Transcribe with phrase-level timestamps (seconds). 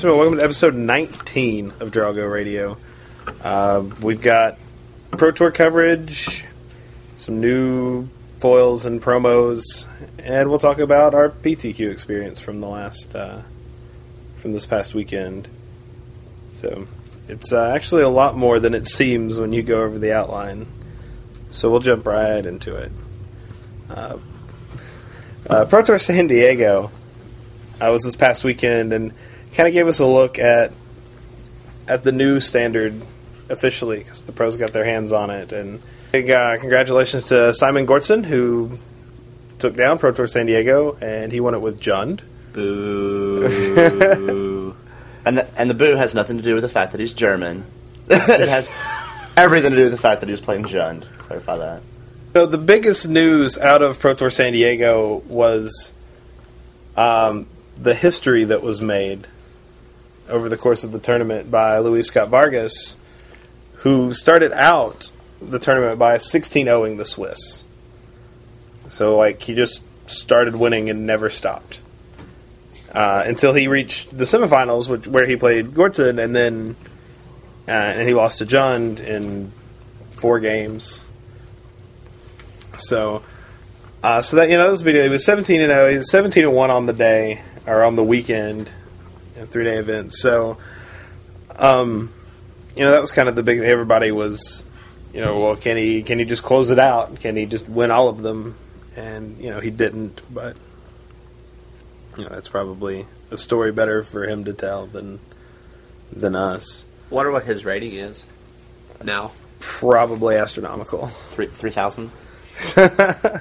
[0.00, 2.78] Welcome to episode 19 of DrawGo Radio.
[3.42, 4.56] Uh, we've got
[5.10, 6.44] Pro Tour coverage,
[7.16, 9.88] some new foils and promos,
[10.18, 13.42] and we'll talk about our PTQ experience from the last, uh,
[14.36, 15.48] from this past weekend.
[16.52, 16.86] So,
[17.28, 20.66] it's uh, actually a lot more than it seems when you go over the outline.
[21.50, 22.92] So we'll jump right into it.
[23.90, 24.18] Uh,
[25.50, 26.92] uh, Pro Tour San Diego
[27.80, 29.12] I was this past weekend and
[29.54, 30.72] kind of gave us a look at
[31.86, 33.00] at the new standard
[33.48, 35.52] officially because the pros got their hands on it.
[35.52, 35.80] And
[36.12, 38.78] big uh, congratulations to Simon Görtzen who
[39.58, 42.20] took down Pro Tour San Diego and he won it with Jund.
[42.52, 43.44] Boo.
[45.24, 47.64] and the, and the boo has nothing to do with the fact that he's German.
[48.08, 48.70] it has
[49.36, 51.02] everything to do with the fact that he was playing Jund.
[51.18, 51.82] Clarify that.
[52.34, 55.92] So the biggest news out of Pro Tour San Diego was
[56.96, 57.46] um,
[57.78, 59.26] the history that was made
[60.28, 62.96] over the course of the tournament by Luis Scott Vargas,
[63.78, 67.64] who started out the tournament by 16 0ing the Swiss.
[68.88, 71.80] So, like, he just started winning and never stopped.
[72.92, 76.74] Uh, until he reached the semifinals, which, where he played Görtzen, and then
[77.68, 79.52] uh, and he lost to Jund in
[80.12, 81.04] four games.
[82.78, 83.22] So,
[84.02, 85.02] uh, so that you know, this video.
[85.02, 85.90] He was seventeen and zero.
[85.90, 88.70] He was seventeen and one on the day or on the weekend,
[89.38, 90.12] a three day event.
[90.14, 90.58] So,
[91.56, 92.12] um,
[92.76, 93.58] you know, that was kind of the big.
[93.60, 94.64] Everybody was,
[95.12, 97.20] you know, well, can he can he just close it out?
[97.20, 98.56] Can he just win all of them?
[98.96, 100.20] And you know, he didn't.
[100.32, 100.56] But
[102.16, 105.20] you know, that's probably a story better for him to tell than
[106.12, 106.84] than us.
[107.10, 108.26] Wonder what his rating is
[109.02, 109.32] now.
[109.60, 111.08] Probably astronomical.
[111.08, 112.10] Three three thousand.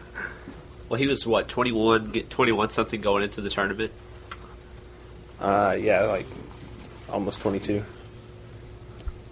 [0.89, 3.91] Well, he was what 21, get 21 something going into the tournament.
[5.39, 6.25] Uh, yeah, like
[7.09, 7.83] almost 22.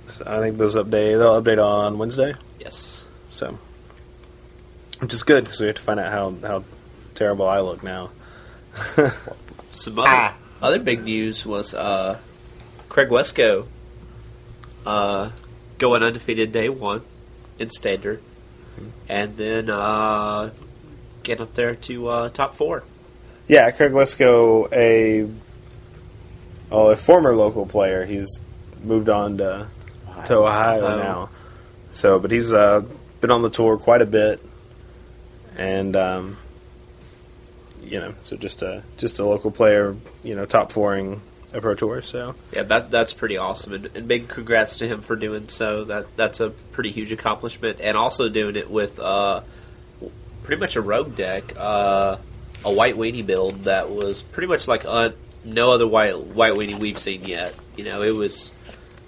[0.07, 2.35] So I think those update they'll update on Wednesday.
[2.59, 3.05] Yes.
[3.31, 3.57] So,
[4.99, 6.63] which is good because we have to find out how how
[7.15, 8.11] terrible I look now.
[9.71, 10.35] Some other, Ah.
[10.61, 12.19] other big news was uh,
[12.87, 13.65] Craig Wescoe
[14.85, 15.31] uh,
[15.79, 17.01] going undefeated day one
[17.59, 18.21] in standard,
[19.09, 20.51] and then uh,
[21.23, 22.83] getting up there to uh, top four.
[23.47, 25.27] Yeah, Craig Wescoe, a
[26.71, 28.05] oh, a former local player.
[28.05, 28.41] He's
[28.83, 29.67] moved on to
[30.25, 30.97] to Ohio Oh.
[30.97, 31.29] now.
[31.91, 32.83] So, but he's uh,
[33.21, 34.41] been on the tour quite a bit,
[35.57, 36.37] and um,
[37.83, 41.21] you know, so just a just a local player, you know, top fouring
[41.53, 42.01] a pro tour.
[42.01, 45.85] So, Yeah, that that's pretty awesome, and, and big congrats to him for doing so.
[45.85, 49.41] That that's a pretty huge accomplishment, and also doing it with uh,
[50.43, 52.17] pretty much a rogue deck, uh,
[52.65, 55.11] a white weenie build that was pretty much like uh,
[55.45, 57.55] no other white white weenie we've seen yet.
[57.77, 58.51] You know, it was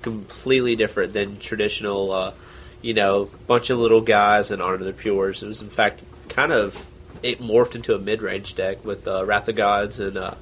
[0.02, 2.12] completely different than traditional.
[2.12, 2.34] Uh,
[2.82, 5.44] you know, bunch of little guys and Honor the Pures.
[5.44, 6.90] It was in fact kind of
[7.24, 10.36] it morphed into a mid range deck with uh, Wrath of Gods and uh,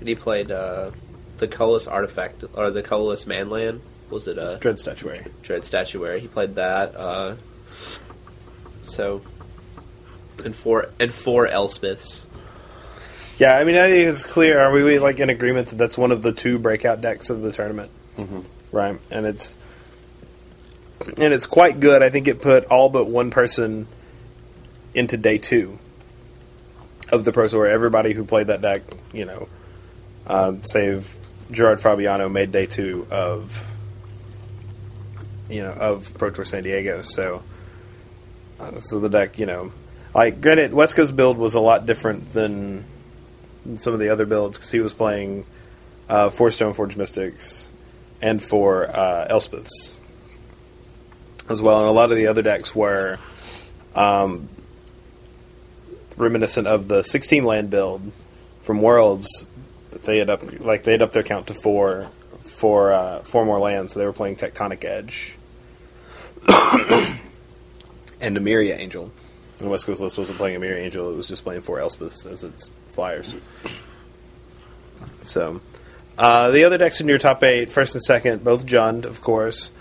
[0.00, 0.90] and he played uh,
[1.38, 3.80] the colorless artifact or the colorless manland.
[4.10, 5.26] Was it a Dread Statuary.
[5.42, 6.20] dread statuary?
[6.20, 6.96] He played that.
[6.96, 7.36] Uh,
[8.82, 9.20] so
[10.44, 12.24] and four and four Elspeths.
[13.38, 14.58] Yeah, I mean, I think it's clear.
[14.60, 17.52] Are we like in agreement that that's one of the two breakout decks of the
[17.52, 17.90] tournament?
[18.18, 18.44] Mhm.
[18.72, 19.56] Right, and it's
[21.16, 22.02] and it's quite good.
[22.02, 23.86] I think it put all but one person
[24.92, 25.78] into day two
[27.10, 27.66] of the Pro Tour.
[27.66, 28.82] Everybody who played that deck,
[29.12, 29.48] you know,
[30.26, 31.14] uh, save
[31.52, 33.64] Gerard Fabiano, made day two of
[35.48, 37.02] you know of Pro Tour San Diego.
[37.02, 37.44] So,
[38.58, 39.72] uh, so the deck, you know,
[40.12, 42.84] like granted, Wescoe's build was a lot different than
[43.76, 45.44] some of the other builds because he was playing
[46.08, 47.68] uh, four Stoneforge Mystics
[48.20, 49.94] and four uh, Elspeths
[51.48, 53.18] as well, and a lot of the other decks were
[53.94, 54.48] um,
[56.16, 58.12] reminiscent of the 16 land build
[58.62, 59.46] from Worlds.
[60.04, 63.58] They had up like they had up their count to four, four, uh, four more
[63.58, 63.94] lands.
[63.94, 65.36] So they were playing Tectonic Edge
[68.20, 69.10] and Emeria Angel.
[69.60, 72.30] And West Coast list wasn't playing a Mirror Angel; it was just playing four Elspeths
[72.30, 73.34] as its flyers.
[75.22, 75.60] So,
[76.16, 79.72] uh, the other decks in your top eight, first and second, both Jund, of course.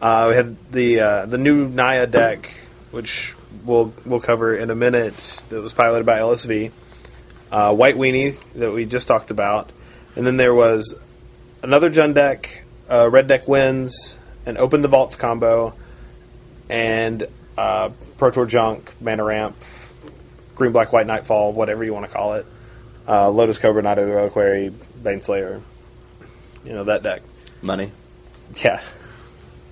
[0.00, 2.50] Uh, we had the uh, the new Naya deck,
[2.90, 3.34] which
[3.64, 5.14] we'll we'll cover in a minute.
[5.50, 6.72] That was piloted by LSV.
[7.52, 9.70] Uh, White Weenie that we just talked about,
[10.16, 10.98] and then there was
[11.62, 14.16] another Jund deck, uh, Red Deck Wins,
[14.46, 15.74] an Open the Vaults combo,
[16.68, 17.26] and
[17.60, 19.54] uh, Pro Tour Junk, Mana Ramp,
[20.54, 22.46] Green Black White Nightfall, whatever you want to call it.
[23.06, 24.70] Uh, Lotus Cobra, Knight of the Reliquary,
[25.02, 25.60] Baneslayer.
[26.64, 27.22] you know that deck.
[27.62, 27.90] Money.
[28.64, 28.80] Yeah,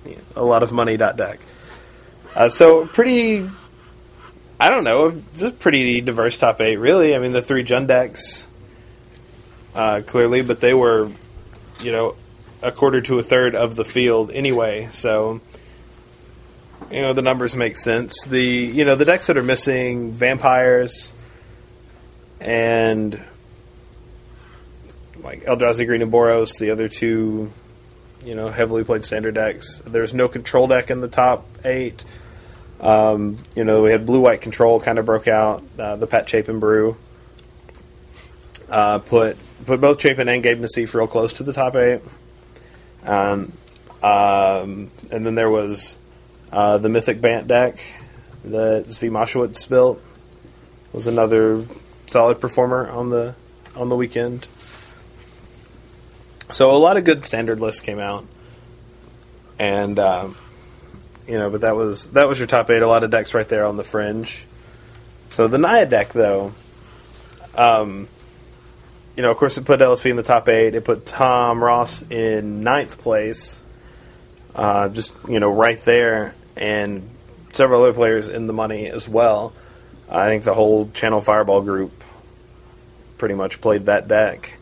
[0.05, 0.97] Yeah, a lot of money.
[0.97, 1.39] Dot deck.
[2.35, 3.47] Uh, so pretty.
[4.59, 5.07] I don't know.
[5.33, 7.15] It's a pretty diverse top eight, really.
[7.15, 8.47] I mean, the three Jund decks,
[9.73, 11.09] uh, clearly, but they were,
[11.81, 12.15] you know,
[12.61, 14.87] a quarter to a third of the field anyway.
[14.91, 15.41] So,
[16.91, 18.25] you know, the numbers make sense.
[18.25, 21.13] The you know the decks that are missing vampires
[22.39, 23.19] and
[25.23, 27.51] like Eldrazi Green and Boros, the other two,
[28.23, 29.79] you know, heavily played standard decks.
[29.85, 32.05] There's no control deck in the top eight.
[32.79, 35.63] Um, you know, we had blue white control kind of broke out.
[35.77, 36.97] Uh, the Pat Chapin brew
[38.69, 42.01] uh, put put both Chapin and Gabe Nassif real close to the top eight.
[43.03, 43.53] Um,
[44.01, 45.97] um, and then there was
[46.51, 47.79] uh, the Mythic Bant deck
[48.43, 50.01] that Zvi Mowshowitz built
[50.93, 51.65] was another
[52.07, 53.35] solid performer on the
[53.75, 54.47] on the weekend.
[56.51, 58.25] So a lot of good standard lists came out,
[59.59, 60.35] and um,
[61.27, 62.81] you know, but that was that was your top eight.
[62.81, 64.45] A lot of decks right there on the fringe.
[65.29, 66.53] So the Naya deck, though,
[67.53, 68.07] um,
[69.15, 70.73] you know, of course, it put LSV in the top eight.
[70.73, 73.63] It put Tom Ross in ninth place,
[74.55, 77.09] uh, just you know, right there, and
[77.53, 79.53] several other players in the money as well.
[80.07, 82.03] I think the whole Channel Fireball group
[83.17, 84.57] pretty much played that deck.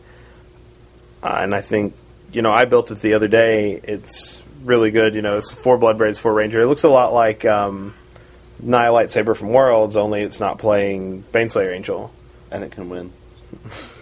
[1.22, 1.94] Uh, and I think,
[2.32, 3.80] you know, I built it the other day.
[3.82, 5.14] It's really good.
[5.14, 6.60] You know, it's four Bloodbraids, four Ranger.
[6.60, 7.94] It looks a lot like um,
[8.62, 12.12] Naya Lightsaber from Worlds, only it's not playing Baneslayer Angel.
[12.50, 13.12] And it can win.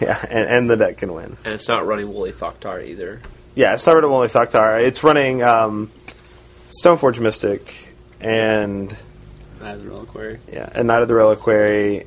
[0.00, 1.38] Yeah, and, and the deck can win.
[1.44, 3.22] And it's not running Woolly Thoctar either.
[3.54, 4.84] Yeah, it's not running only Thoctar.
[4.84, 5.90] It's running um,
[6.70, 8.94] Stoneforge Mystic and
[9.60, 10.38] Neither Reliquary.
[10.52, 12.06] yeah, and Knight of the Reliquary,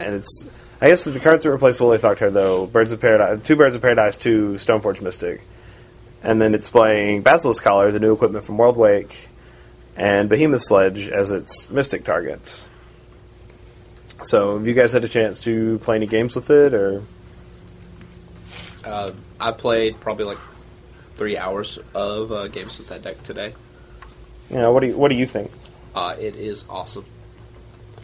[0.00, 0.46] and it's
[0.80, 3.82] I guess the cards that replace Woolly Thoctar though Birds of Paradise, two Birds of
[3.82, 5.42] Paradise, two Stoneforge Mystic,
[6.22, 9.14] and then it's playing Basilisk Collar, the new equipment from Worldwake,
[9.96, 12.68] and Behemoth Sledge as its Mystic targets.
[14.24, 17.02] So, have you guys had a chance to play any games with it, or
[18.84, 20.38] Uh, I played probably like
[21.16, 23.54] three hours of uh, games with that deck today.
[24.50, 25.50] You know what do you, what do you think?
[25.94, 27.04] Uh, it is awesome.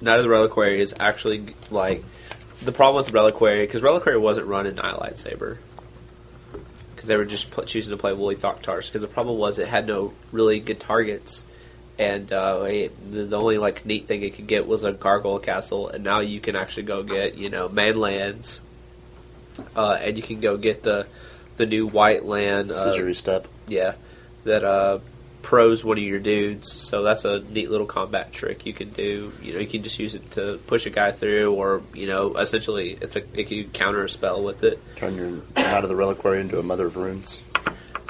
[0.00, 2.02] Knight of the Reliquary is actually like
[2.62, 5.58] the problem with Reliquary because Reliquary wasn't run in Naya Lightsaber
[6.90, 9.68] because they were just pl- choosing to play Woolly Thoctars because the problem was it
[9.68, 11.44] had no really good targets
[11.98, 15.38] and uh, it, the, the only like neat thing it could get was a Gargoyle
[15.38, 18.60] Castle and now you can actually go get you know Manlands
[19.76, 21.06] uh, and you can go get the
[21.56, 23.46] the new White Land uh, Sejiri Steppe.
[23.68, 23.94] yeah,
[24.44, 24.98] that uh,
[25.42, 26.72] pros one of your dudes.
[26.72, 29.32] So that's a neat little combat trick you can do.
[29.42, 32.34] You know, you can just use it to push a guy through, or you know,
[32.36, 34.80] essentially, it's a it can counter a spell with it.
[34.96, 37.40] Turn your out of the reliquary into a mother of runes.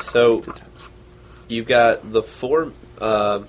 [0.01, 0.45] So
[1.49, 3.43] you've got the four uh,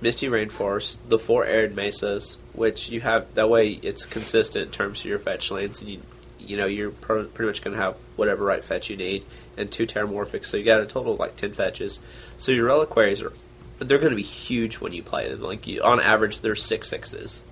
[0.00, 5.00] misty rainforest, the four arid mesas, which you have that way it's consistent in terms
[5.00, 6.02] of your fetch lands, and you
[6.38, 9.24] you know you're pro- pretty much going to have whatever right fetch you need,
[9.60, 12.00] and two terramorphics, so you got a total of like ten fetches.
[12.38, 13.32] So your reliquaries are
[13.78, 15.40] they're going to be huge when you play them.
[15.42, 17.44] Like you, on average, they're six sixes.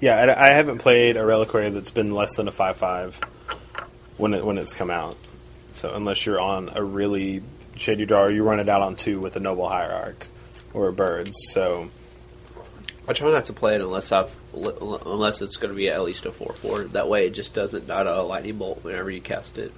[0.00, 3.20] Yeah, I, I haven't played a reliquary that's been less than a five five
[4.16, 5.16] when it when it's come out.
[5.72, 7.42] So unless you're on a really
[7.76, 10.26] shady draw, you run it out on two with a noble hierarch
[10.74, 11.36] or a birds.
[11.52, 11.90] So
[13.08, 16.26] I try not to play it unless I've unless it's going to be at least
[16.26, 16.84] a four four.
[16.84, 19.72] That way, it just doesn't not a lightning bolt whenever you cast it.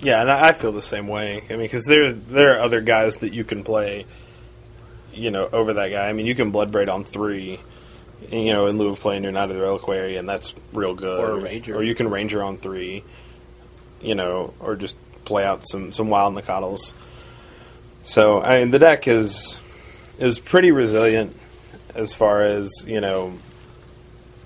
[0.00, 1.42] Yeah, and I I feel the same way.
[1.48, 4.06] I mean, because there there are other guys that you can play,
[5.12, 6.08] you know, over that guy.
[6.08, 7.60] I mean, you can bloodbraid on three.
[8.30, 11.20] You know, in lieu of playing your Knight of the Reliquary, and that's real good.
[11.20, 11.76] Or a Ranger.
[11.76, 13.04] or you can Ranger on three.
[14.00, 16.94] You know, or just play out some some wild Nacatls.
[18.04, 19.58] So I mean, the deck is
[20.18, 21.36] is pretty resilient
[21.94, 23.34] as far as you know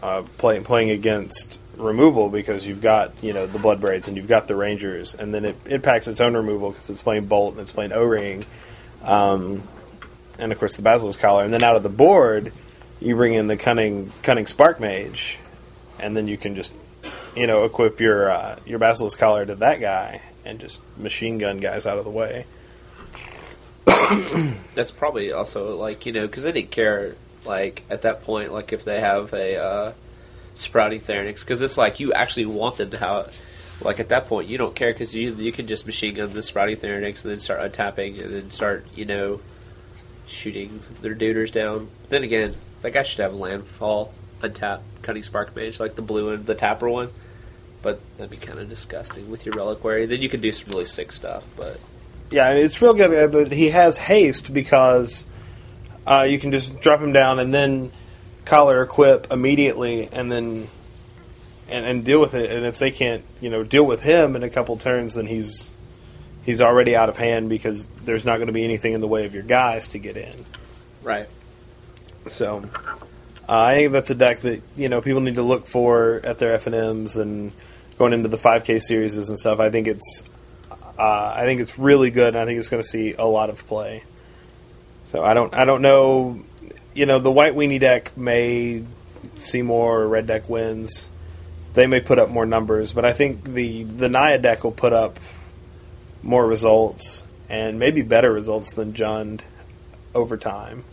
[0.02, 4.28] uh, playing playing against removal because you've got you know the blood braids and you've
[4.28, 7.54] got the rangers and then it, it packs its own removal because it's playing bolt
[7.54, 8.44] and it's playing o-ring
[9.04, 9.62] um,
[10.38, 11.44] and of course the basilisk collar.
[11.44, 12.52] And then out of the board
[13.00, 15.38] you bring in the cunning cunning spark mage
[15.99, 16.75] and then you can just
[17.37, 21.58] you know equip your uh, your basilisk collar to that guy and just machine gun
[21.58, 22.46] guys out of the way.
[24.75, 28.72] That's probably also like you know because they didn't care like at that point like
[28.72, 29.92] if they have a uh,
[30.60, 33.40] sprouting Thrinax because it's like you actually want them to have
[33.82, 36.42] like at that point you don't care because you you can just machine gun the
[36.42, 39.40] sprouting Thrinax and then start untapping and then start you know
[40.26, 41.88] shooting their duders down.
[42.08, 46.46] Then again, that guy should have landfall untap cutting spark mage like the blue and
[46.46, 47.10] the tapper one.
[47.82, 50.06] but that'd be kind of disgusting with your reliquary.
[50.06, 51.80] Then you can do some really sick stuff, but
[52.30, 55.26] Yeah, it's real good, uh, but he has haste because
[56.06, 57.90] uh, you can just drop him down and then
[58.44, 60.66] collar equip immediately, and then
[61.68, 62.50] and, and deal with it.
[62.50, 65.76] And if they can't, you know, deal with him in a couple turns, then he's
[66.44, 69.25] he's already out of hand because there's not going to be anything in the way
[69.26, 70.44] of your guys to get in.
[71.02, 71.28] right.
[72.26, 72.64] So
[73.49, 76.38] uh, I think that's a deck that you know people need to look for at
[76.38, 77.54] their F and M's and
[77.99, 79.59] going into the 5K series and stuff.
[79.59, 80.28] I think it's
[80.99, 83.50] uh, I think it's really good, and I think it's going to see a lot
[83.50, 84.04] of play.
[85.06, 86.42] So I don't I don't know,
[86.94, 88.85] you know, the white weenie deck may
[89.37, 91.11] see more red deck wins.
[91.75, 94.92] They may put up more numbers, but I think the the Naya deck will put
[94.92, 95.20] up
[96.23, 99.42] more results and maybe better results than Jund
[100.14, 100.85] over time.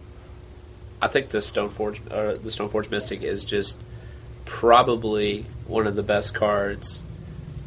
[1.01, 3.77] I think the Stoneforge, uh, the Stoneforge Mystic is just
[4.45, 7.03] probably one of the best cards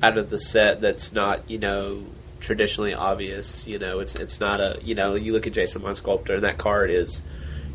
[0.03, 0.81] out of the set.
[0.81, 2.05] That's not you know
[2.39, 3.67] traditionally obvious.
[3.67, 6.35] You know, it's it's not a you know you look at Jace the Mind Sculptor
[6.35, 7.23] and that card is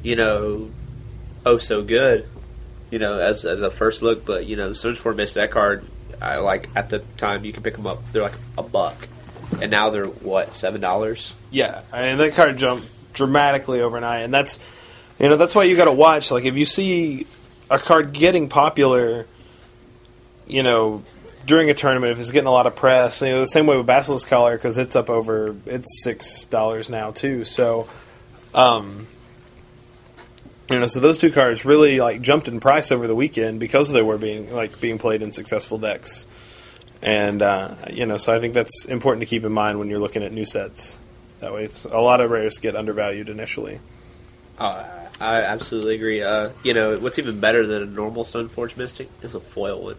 [0.05, 0.69] you know
[1.45, 2.27] oh so good.
[2.91, 5.83] You know, as as a first look, but you know the Stoneforge Mystic that card.
[6.21, 7.99] I like at the time you can pick them up.
[8.11, 8.95] They're like a buck,
[9.61, 11.33] and now they're what seven dollars.
[11.51, 14.59] Yeah, I mean that card jumped dramatically overnight, and that's
[15.19, 16.31] you know that's why you got to watch.
[16.31, 17.25] Like if you see
[17.71, 19.25] a card getting popular,
[20.47, 21.03] you know
[21.47, 23.75] during a tournament, if it's getting a lot of press, you know the same way
[23.75, 27.43] with Basilisk Collar because it's up over it's six dollars now too.
[27.43, 27.89] So,
[28.53, 29.07] um,
[30.69, 33.91] you know, so those two cards really like jumped in price over the weekend because
[33.91, 36.27] they were being like being played in successful decks.
[37.01, 39.99] And uh, you know, so I think that's important to keep in mind when you're
[39.99, 40.99] looking at new sets.
[41.39, 43.79] That way, it's, a lot of rares get undervalued initially.
[44.57, 44.83] Uh,
[45.19, 46.23] I absolutely agree.
[46.23, 49.97] Uh, you know what's even better than a normal Stoneforge Mystic is a foil one.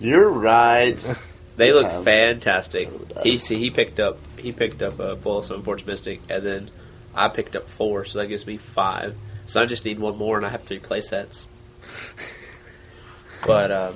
[0.00, 1.04] You're right.
[1.58, 2.04] They look Times.
[2.04, 2.88] fantastic.
[3.24, 6.70] He see, he picked up he picked up a full Stoneforge Mystic, and then
[7.16, 9.16] I picked up four, so that gives me five.
[9.48, 11.48] So I just need one more, and I have three play sets.
[13.46, 13.94] but um,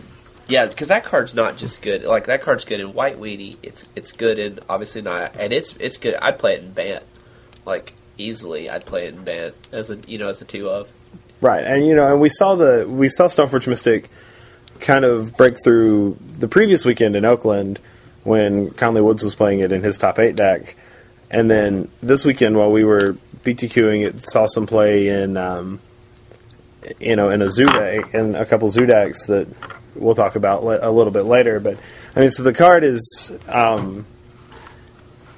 [0.48, 2.04] yeah, because that card's not just good.
[2.04, 3.58] Like that card's good in White Weenie.
[3.62, 6.14] It's it's good in obviously not, and it's it's good.
[6.14, 7.04] I'd play it in Bant,
[7.66, 8.70] like easily.
[8.70, 10.90] I'd play it in Bant as a you know as a two of.
[11.42, 14.08] Right, and you know, and we saw the we saw Stoneforge Mystic
[14.80, 17.78] kind of break through the previous weekend in Oakland
[18.24, 20.76] when Conley Woods was playing it in his top eight deck,
[21.30, 25.80] and then this weekend while we were PTQing it, saw some play in um,
[27.00, 29.48] you know in a zoo and a couple zoo decks that
[29.94, 31.60] we'll talk about le- a little bit later.
[31.60, 31.78] But
[32.16, 34.06] I mean, so the card is um,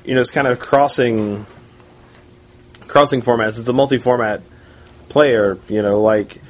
[0.04, 1.46] you know it's kind of crossing
[2.86, 3.58] crossing formats.
[3.58, 4.42] It's a multi-format
[5.08, 6.40] player, you know, like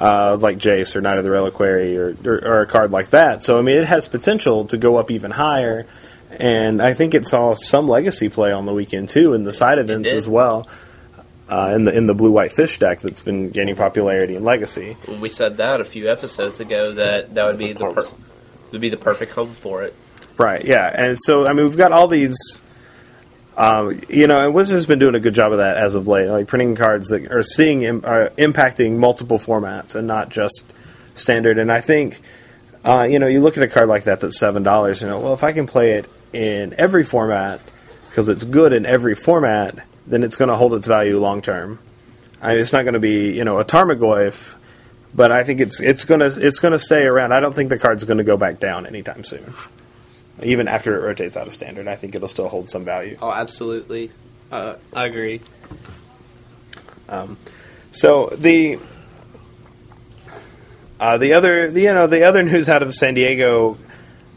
[0.00, 3.42] uh, like Jace or Knight of the Reliquary or, or, or a card like that.
[3.42, 5.86] So I mean, it has potential to go up even higher,
[6.38, 9.78] and I think it saw some legacy play on the weekend too in the side
[9.78, 10.66] events as well.
[11.50, 14.96] Uh, in the in the blue white fish deck that's been gaining popularity in legacy.
[15.20, 18.04] We said that a few episodes ago, that that would be the per-
[18.70, 19.94] would be the perfect home for it.
[20.40, 20.90] Right, yeah.
[20.94, 22.34] And so, I mean, we've got all these,
[23.58, 26.08] um, you know, and Wizards has been doing a good job of that as of
[26.08, 30.72] late, like printing cards that are seeing, Im- are impacting multiple formats and not just
[31.12, 31.58] standard.
[31.58, 32.20] And I think,
[32.86, 35.34] uh, you know, you look at a card like that that's $7, you know, well,
[35.34, 37.60] if I can play it in every format,
[38.08, 41.78] because it's good in every format, then it's going to hold its value long term.
[42.42, 44.56] I mean, it's not going to be, you know, a Tarmogoyf,
[45.14, 47.32] but I think it's it's going to it's going to stay around.
[47.32, 49.54] I don't think the card's going to go back down anytime soon
[50.42, 53.18] even after it rotates out of standard, I think it'll still hold some value.
[53.20, 54.10] Oh, absolutely.
[54.50, 55.42] Uh, I agree.
[57.92, 58.78] So the
[60.98, 63.78] uh, the other the, you know the other news out of San Diego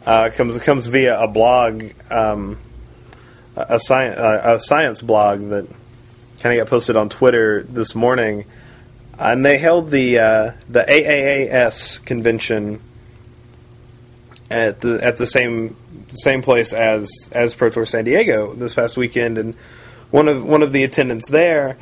[0.04, 2.58] uh, comes comes via a blog, um,
[3.56, 5.68] a, science a science blog that
[6.40, 8.44] kind of got posted on Twitter this morning,
[9.18, 12.80] and they held the uh, the AAAS convention
[14.50, 15.76] at the at the same
[16.08, 19.54] same place as as Pro Tour San Diego this past weekend, and
[20.10, 21.76] one of one of the attendants there,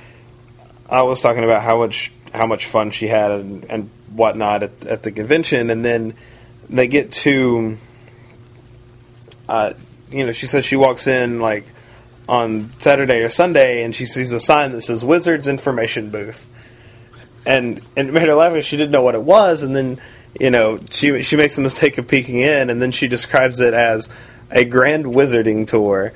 [0.88, 4.86] I was talking about how much how much fun she had and, and whatnot at,
[4.86, 6.14] at the convention, and then
[6.68, 7.76] they get to,
[9.48, 9.72] uh,
[10.12, 11.64] you know, she says she walks in like
[12.28, 16.48] on Saturday or Sunday, and she sees a sign that says Wizards Information Booth,
[17.46, 20.00] and and it made her laugh because she didn't know what it was, and then
[20.38, 23.74] you know she she makes the mistake of peeking in, and then she describes it
[23.74, 24.08] as
[24.50, 26.12] a grand wizarding tour,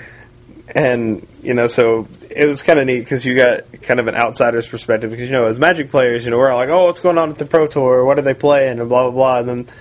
[0.74, 4.14] and you know so it was kind of neat because you got kind of an
[4.14, 7.00] outsider's perspective because you know as Magic players, you know we're all like, oh, what's
[7.00, 8.04] going on at the Pro Tour?
[8.04, 8.78] What are they playing?
[8.78, 9.76] And blah blah blah, and then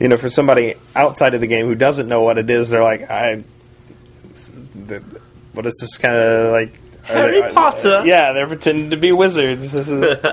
[0.00, 2.82] you know, for somebody outside of the game who doesn't know what it is, they're
[2.82, 3.44] like, I,
[4.90, 5.20] the,
[5.52, 6.78] what is this kind of like?
[7.04, 8.02] Harry they- Potter.
[8.04, 9.72] yeah, they're pretending to be wizards.
[9.72, 10.16] This is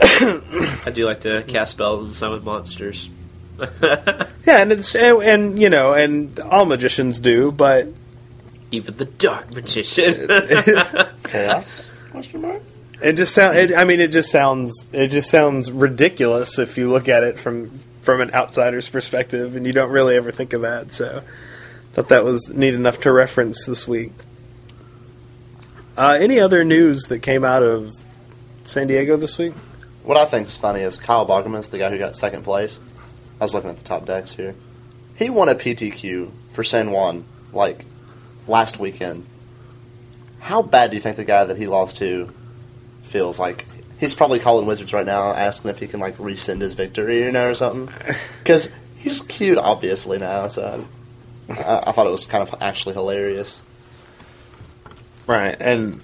[0.00, 3.10] I do like to cast spells and summon monsters.
[3.82, 7.88] yeah, and it's and, and you know, and all magicians do, but
[8.70, 10.28] Even the dark magician.
[11.24, 11.88] Chaos?
[12.10, 12.62] Question mark?
[13.02, 13.56] It just sound.
[13.56, 14.88] It, I mean, it just sounds.
[14.92, 17.70] It just sounds ridiculous if you look at it from
[18.02, 20.92] from an outsider's perspective, and you don't really ever think of that.
[20.92, 21.22] So,
[21.92, 24.12] thought that was neat enough to reference this week.
[25.96, 27.96] Uh, any other news that came out of
[28.62, 29.52] San Diego this week?
[30.04, 32.80] What I think is funny is Kyle Boggemes, the guy who got second place.
[33.40, 34.54] I was looking at the top decks here.
[35.16, 37.84] He won a PTQ for San Juan like
[38.46, 39.26] last weekend.
[40.40, 42.32] How bad do you think the guy that he lost to
[43.02, 43.66] feels like?
[43.98, 47.32] He's probably calling Wizards right now, asking if he can like rescind his victory, you
[47.32, 47.88] know, or something.
[48.38, 50.48] Because he's cute, obviously now.
[50.48, 50.86] So
[51.48, 53.64] I, I thought it was kind of actually hilarious.
[55.26, 56.00] Right, and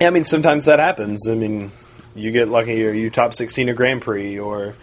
[0.00, 1.28] yeah, I mean, sometimes that happens.
[1.28, 1.72] I mean,
[2.14, 4.74] you get lucky, or you top sixteen a Grand Prix, or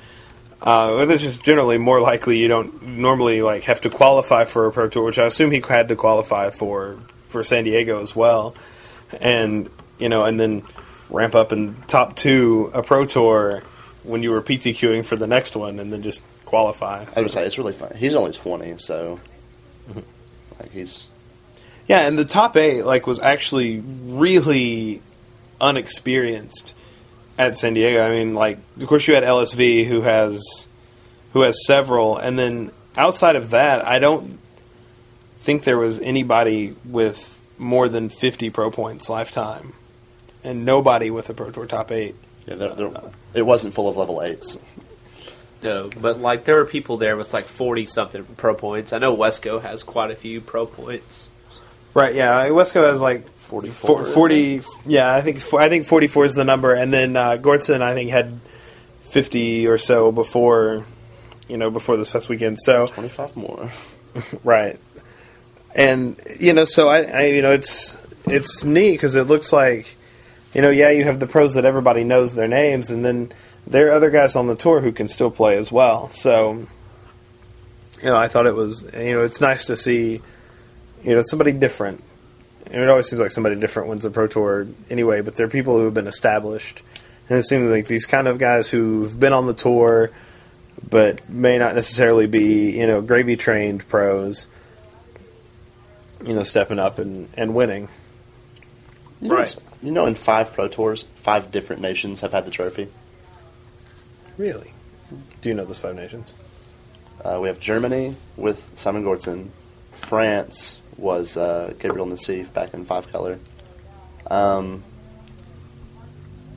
[0.62, 4.72] uh, this is generally more likely you don't normally like have to qualify for a
[4.72, 8.56] Pro Tour, which I assume he had to qualify for for San Diego as well,
[9.20, 10.64] and you know, and then
[11.10, 13.64] ramp up and top two a Pro Tour
[14.04, 17.06] when you were PTQing for the next one, and then just qualify.
[17.16, 17.92] I would say it's really fun.
[17.96, 19.20] He's only twenty, so
[19.90, 20.00] mm-hmm.
[20.60, 21.08] like he's
[21.88, 25.02] Yeah, and the top eight like was actually really
[25.60, 26.74] unexperienced
[27.38, 28.04] at San Diego.
[28.04, 30.68] I mean, like of course you had LSV who has
[31.34, 34.40] who has several, and then outside of that, I don't
[35.40, 39.74] think there was anybody with more than fifty pro points lifetime,
[40.46, 42.16] and nobody with a Pro Tour top eight.
[42.46, 42.92] yeah, they're, they're,
[43.34, 44.58] it wasn't full of level eights.
[45.64, 48.94] No, but like there were people there with like forty something pro points.
[48.94, 51.32] I know Wescoe has quite a few pro points.
[51.94, 52.14] Right?
[52.14, 56.44] Yeah, Wescoe has like 44, Four- 40 yeah i think i think 44 is the
[56.44, 58.42] number and then uh, Görtzen i think had
[59.10, 60.84] 50 or so before
[61.48, 63.72] you know before this past weekend so Twenty five more.
[64.44, 64.78] right
[65.76, 69.96] and you know so i, I you know it's it's neat because it looks like
[70.54, 73.32] you know yeah you have the pros that everybody knows their names and then
[73.68, 76.66] there are other guys on the tour who can still play as well so
[78.02, 80.22] you know i thought it was you know it's nice to see
[81.04, 82.04] you know somebody different
[82.68, 85.78] and it always seems like somebody different wins a pro tour anyway but they're people
[85.78, 86.82] who have been established
[87.30, 90.12] and it seems like these kind of guys who've been on the tour
[90.90, 94.48] but may not necessarily be you know gravy trained pros
[96.26, 97.88] you know stepping up and, and winning
[99.22, 99.56] You know, Right.
[99.82, 102.88] You know, in five pro tours, five different nations have had the trophy.
[104.38, 104.72] Really
[105.42, 106.34] do you know those five nations
[107.24, 109.48] Uh, we have Germany with Simon Görtzen.
[109.92, 113.40] France was uh, Gabriel Nassif back in five color.
[114.30, 114.84] Um,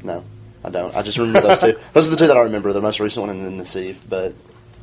[0.03, 0.25] no,
[0.65, 0.95] I don't.
[0.95, 1.79] I just remember those two.
[1.95, 2.73] Those are the two that I remember.
[2.73, 4.07] The most recent one and then Nassif.
[4.09, 4.35] But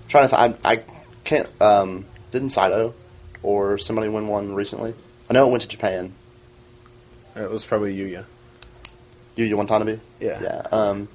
[0.08, 0.84] trying to, th- I, I
[1.24, 1.50] can't.
[1.62, 2.94] Um, didn't Saito
[3.44, 4.94] or somebody win one recently?
[5.30, 6.14] I know it went to Japan.
[7.36, 8.26] it was probably Yuya
[9.36, 10.00] Yuya Watanabe.
[10.20, 10.42] Yeah.
[10.42, 10.62] Yeah.
[10.72, 11.10] Um,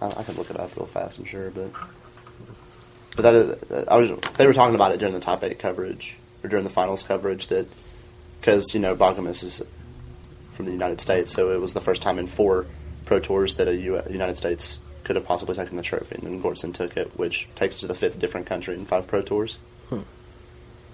[0.00, 1.18] I, I can look it up real fast.
[1.18, 1.70] I'm sure, but
[3.16, 6.16] but that is, I was they were talking about it during the top eight coverage
[6.44, 7.66] or during the finals coverage that
[8.40, 9.62] because you know Boggemes is
[10.52, 12.66] from the United States, so it was the first time in four
[13.04, 16.42] pro tours that a U- United States could have possibly taken the trophy, and then
[16.42, 19.58] Görtzen took it, which takes it to the fifth different country in five pro tours.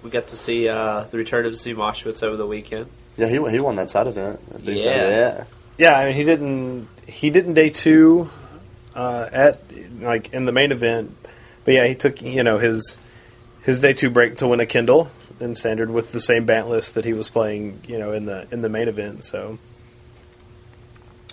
[0.03, 2.87] We got to see uh, the return of Zumashwitz over the weekend.
[3.15, 4.45] Yeah, he he won that side event.
[4.49, 5.09] That side- Yeah.
[5.09, 5.43] yeah.
[5.77, 8.29] yeah I mean he didn't he didn't day two
[8.95, 9.59] uh, at
[9.99, 11.15] like in the main event.
[11.65, 12.97] But yeah he took you know his
[13.63, 16.95] his day two break to win a Kindle in standard with the same bant list
[16.95, 19.23] that he was playing you know in the in the main event.
[19.23, 19.57] So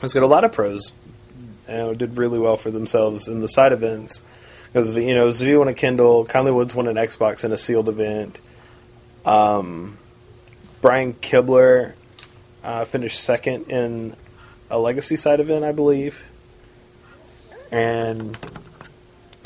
[0.02, 0.92] it's got a lot of pros
[1.68, 4.22] you know, did really well for themselves in the side events.
[4.66, 7.88] Because you know Zvi won a Kindle Conley Woods won an Xbox in a sealed
[7.88, 8.40] event.
[9.24, 9.98] Um,
[10.80, 11.94] Brian Kibler
[12.62, 14.16] uh, finished second in
[14.70, 16.24] a legacy side event, I believe.
[17.72, 18.36] And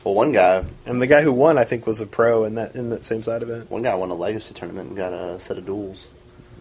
[0.04, 2.74] Well, one guy and the guy who won, I think, was a pro in that
[2.74, 3.70] in that same side event.
[3.70, 6.06] One guy won a legacy tournament and got a set of duels.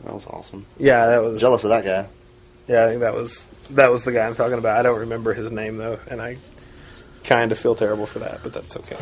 [0.04, 0.66] That was awesome.
[0.78, 2.08] Yeah, that was Jealous of that guy.
[2.68, 4.78] Yeah, I think that was that was the guy I'm talking about.
[4.78, 6.38] I don't remember his name though, and I
[7.24, 8.98] kind of feel terrible for that, but that's okay.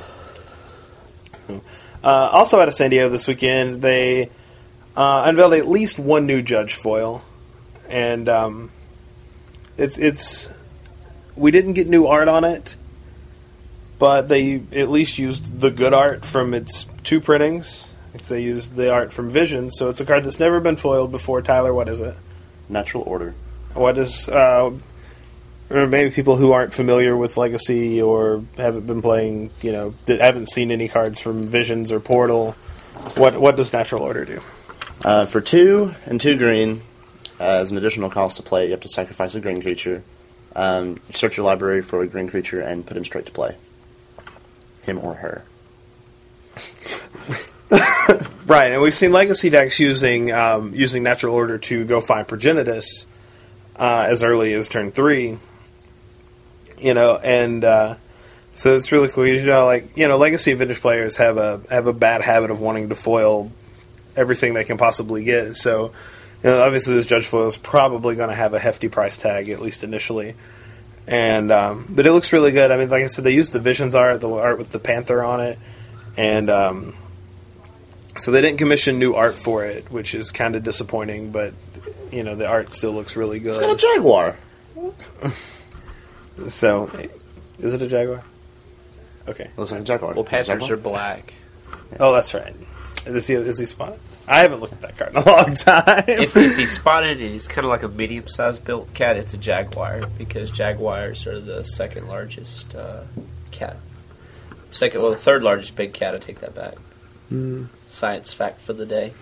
[2.04, 4.30] Uh, also out of San Diego this weekend, they
[4.96, 7.22] uh, unveiled at least one new judge foil,
[7.90, 8.72] and um,
[9.78, 10.52] it's it's
[11.36, 12.76] we didn't get new art on it,
[14.00, 17.92] but they at least used the good art from its two printings.
[18.28, 21.42] They used the art from Vision, so it's a card that's never been foiled before.
[21.42, 22.16] Tyler, what is it?
[22.68, 23.34] Natural order.
[23.74, 24.72] What is uh,
[25.72, 30.20] or maybe people who aren't familiar with Legacy or haven't been playing, you know, that
[30.20, 32.52] haven't seen any cards from Visions or Portal.
[33.16, 34.42] What what does Natural Order do?
[35.04, 36.82] Uh, for two and two green,
[37.40, 40.04] uh, as an additional cost to play, you have to sacrifice a green creature.
[40.56, 43.56] Um, search your library for a green creature and put him straight to play.
[44.84, 45.46] Him or her.
[48.52, 53.06] Right, and we've seen Legacy decks using um, using Natural Order to go find Progenitus
[53.78, 55.38] uh, as early as turn three.
[56.78, 57.96] You know, and uh,
[58.54, 59.26] so it's really cool.
[59.26, 62.60] You know, like you know, Legacy Vintage players have a have a bad habit of
[62.60, 63.52] wanting to foil
[64.18, 65.56] everything they can possibly get.
[65.56, 65.94] So,
[66.44, 69.50] you know, obviously this Judge foil is probably going to have a hefty price tag
[69.50, 70.36] at least initially.
[71.08, 72.72] And um, but it looks really good.
[72.72, 75.24] I mean, like I said, they used the Visions art, the art with the Panther
[75.24, 75.58] on it,
[76.16, 76.96] and um,
[78.18, 81.32] so they didn't commission new art for it, which is kind of disappointing.
[81.32, 81.54] But
[82.12, 83.50] you know, the art still looks really good.
[83.50, 84.38] It's got a jaguar.
[86.50, 86.90] So,
[87.60, 88.24] is it a Jaguar?
[89.28, 89.50] Okay.
[89.58, 90.14] Looks like a jaguar.
[90.14, 90.74] Well, Panthers Jaguar?
[90.74, 91.34] are black.
[92.00, 92.56] Oh, that's right.
[93.06, 94.00] Is he is he spotted?
[94.28, 96.04] I haven't looked at that card in a long time.
[96.08, 99.38] if, if he's spotted and he's kind of like a medium-sized built cat, it's a
[99.38, 103.04] jaguar because jaguars are the second largest uh,
[103.52, 103.78] cat.
[104.72, 106.16] Second, well, the third largest big cat.
[106.16, 106.76] I take that back.
[107.88, 109.14] Science fact for the day.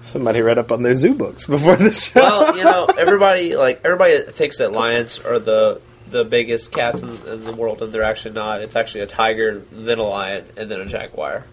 [0.00, 2.20] Somebody read up on their zoo books before the show.
[2.20, 7.08] Well, you know, everybody like everybody thinks that lions are the the biggest cats in,
[7.26, 8.60] in the world, and they're actually not.
[8.60, 11.44] It's actually a tiger, then a lion, and then a jaguar.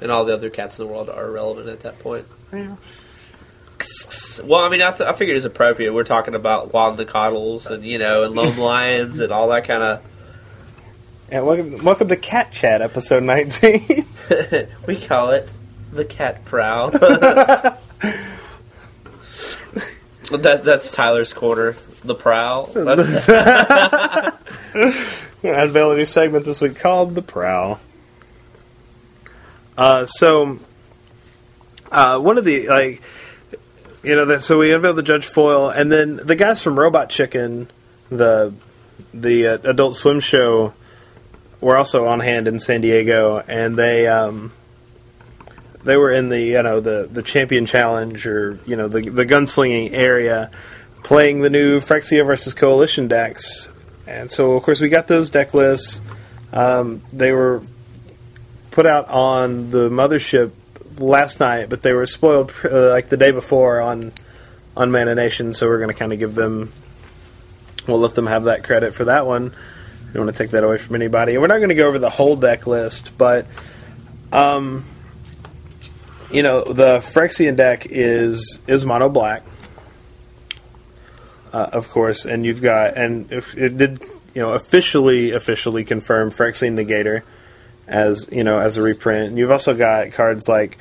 [0.00, 2.26] And all the other cats in the world are irrelevant at that point.
[4.44, 5.92] Well, I mean, I, th- I figured it's appropriate.
[5.92, 9.82] We're talking about wild Nacatls and you know, and lone lions and all that kind
[9.82, 10.02] of.
[11.30, 13.80] Yeah, welcome, welcome to Cat Chat, episode 19.
[14.86, 15.50] we call it
[15.92, 16.90] the cat prowl.
[16.90, 17.80] that
[20.64, 21.72] that's Tyler's corner.
[22.04, 22.66] The prowl.
[22.66, 24.32] That's, I
[25.42, 27.80] unveil a new segment this week called The Prowl.
[29.80, 30.58] Uh, so,
[31.90, 33.00] uh, one of the, like,
[34.02, 37.08] you know, that, so we unveiled the Judge Foil, and then the guys from Robot
[37.08, 37.70] Chicken,
[38.10, 38.52] the
[39.14, 40.74] the uh, Adult Swim show,
[41.62, 44.52] were also on hand in San Diego, and they um,
[45.82, 49.24] they were in the you know the the Champion Challenge or you know the the
[49.24, 50.50] gunslinging area,
[51.04, 53.72] playing the new Phyrexia versus Coalition decks,
[54.06, 56.02] and so of course we got those deck lists.
[56.52, 57.62] Um, they were
[58.70, 60.52] put out on the mothership
[60.98, 64.12] last night, but they were spoiled uh, like the day before on
[64.76, 65.52] on Mana Nation.
[65.54, 66.72] So we're going to kind of give them.
[67.86, 69.44] We'll let them have that credit for that one.
[70.06, 71.32] We don't want to take that away from anybody.
[71.32, 73.46] And we're not going to go over the whole deck list, but
[74.32, 74.84] um,
[76.30, 79.42] you know the Phyrexian deck is is mono black,
[81.52, 84.02] uh, of course, and you've got and if it did
[84.34, 87.22] you know officially officially confirm Phyrexian Negator
[87.90, 89.30] as you know as a reprint.
[89.30, 90.78] And you've also got cards like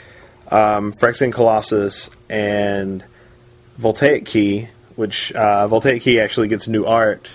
[0.49, 3.03] um, Phyrexian Colossus and
[3.75, 7.31] Voltaic Key, which uh, Voltaic Key actually gets new art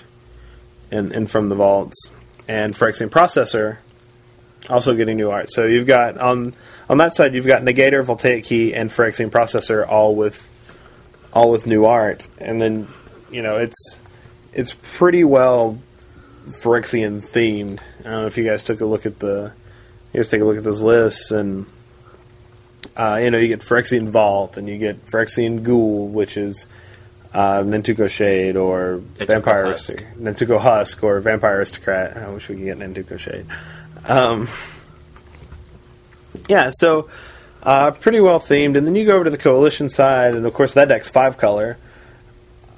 [0.91, 2.11] in, in from the vaults,
[2.49, 3.79] and Phyrexian Processor
[4.71, 5.51] also getting new art.
[5.51, 6.55] So you've got on
[6.89, 10.51] on that side you've got Negator, Voltaic Key, and Phyrexian Processor all with
[11.33, 12.87] all with new art, and then
[13.31, 14.01] you know it's
[14.53, 15.79] it's pretty well
[16.47, 17.81] Phyrexian themed.
[18.01, 19.53] I don't know if you guys took a look at the
[20.15, 21.67] you guys take a look at those lists and.
[22.97, 26.69] Uh, you know, you get Phyrexian Vault and you get Phyrexian Ghoul, which is
[27.33, 29.97] uh, Nantuko Shade or Nantuko Vampire Husk.
[30.17, 32.17] Nantuko Husk or Vampire Aristocrat.
[32.17, 33.47] I wish we could get Nantuko Shade.
[34.07, 34.49] Um,
[36.49, 37.09] yeah, so
[37.65, 38.77] uh, pretty well themed.
[38.77, 41.37] And then you go over to the Coalition side, and of course that deck's five
[41.37, 41.79] color.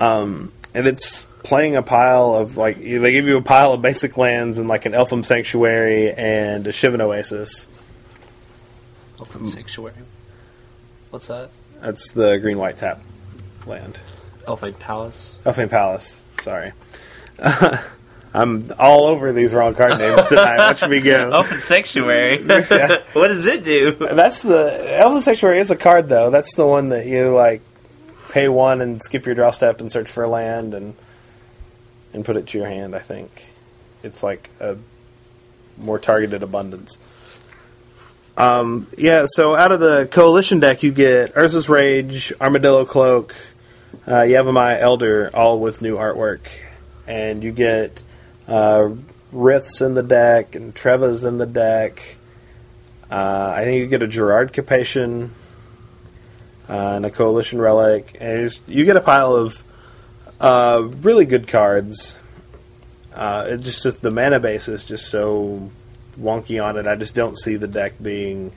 [0.00, 4.16] Um, and it's playing a pile of like they give you a pile of basic
[4.16, 7.68] lands and like an Elfhame Sanctuary and a Shivan Oasis.
[9.20, 9.48] Open mm.
[9.48, 9.94] sanctuary.
[11.10, 11.50] What's that?
[11.80, 13.00] That's the green white tap
[13.64, 14.00] land.
[14.44, 15.40] Elfhame Palace.
[15.44, 16.28] Elfhame Palace.
[16.38, 16.72] Sorry.
[18.34, 20.58] I'm all over these wrong card names tonight.
[20.58, 21.30] Watch me go.
[21.32, 22.44] Open sanctuary.
[22.46, 23.02] Yeah.
[23.12, 23.92] what does it do?
[23.92, 26.30] That's the Elfhame Sanctuary is a card though.
[26.30, 27.62] That's the one that you like
[28.30, 30.96] pay one and skip your draw step and search for a land and
[32.12, 32.94] and put it to your hand.
[32.94, 33.46] I think
[34.02, 34.76] it's like a
[35.78, 36.98] more targeted abundance.
[38.36, 43.34] Um, yeah, so out of the coalition deck, you get Urza's Rage, Armadillo Cloak,
[44.06, 46.46] uh, Elder, all with new artwork,
[47.06, 48.02] and you get
[48.46, 48.90] uh,
[49.32, 52.16] Riths in the deck and Treva's in the deck.
[53.10, 55.30] Uh, I think you get a Gerrard Capashen
[56.68, 59.62] uh, and a Coalition Relic, and you get a pile of
[60.40, 62.18] uh, really good cards.
[63.14, 65.70] Uh, it just, just the mana base is just so
[66.20, 66.86] wonky on it.
[66.86, 68.52] I just don't see the deck being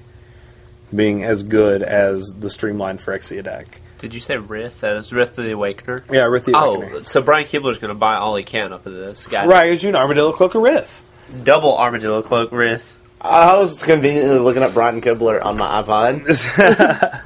[0.93, 3.79] being as good as the streamlined Phyrexia deck.
[3.99, 4.79] Did you say Rith?
[4.79, 6.03] That is Rith the Awakener?
[6.11, 6.91] Yeah, Rith the Awakener.
[6.93, 9.45] Oh, so Brian Kibler's going to buy all he can up of this guy.
[9.45, 11.03] Right, as you know, Armadillo Cloak of Rith.
[11.43, 12.95] Double Armadillo Cloak Rith.
[13.21, 17.25] I was conveniently looking up Brian Kibler on my iPod.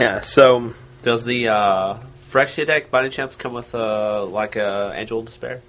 [0.00, 1.98] Yeah, so Does the uh,
[2.30, 5.62] Phyrexia deck by any chance come with uh, like a Angel of Despair?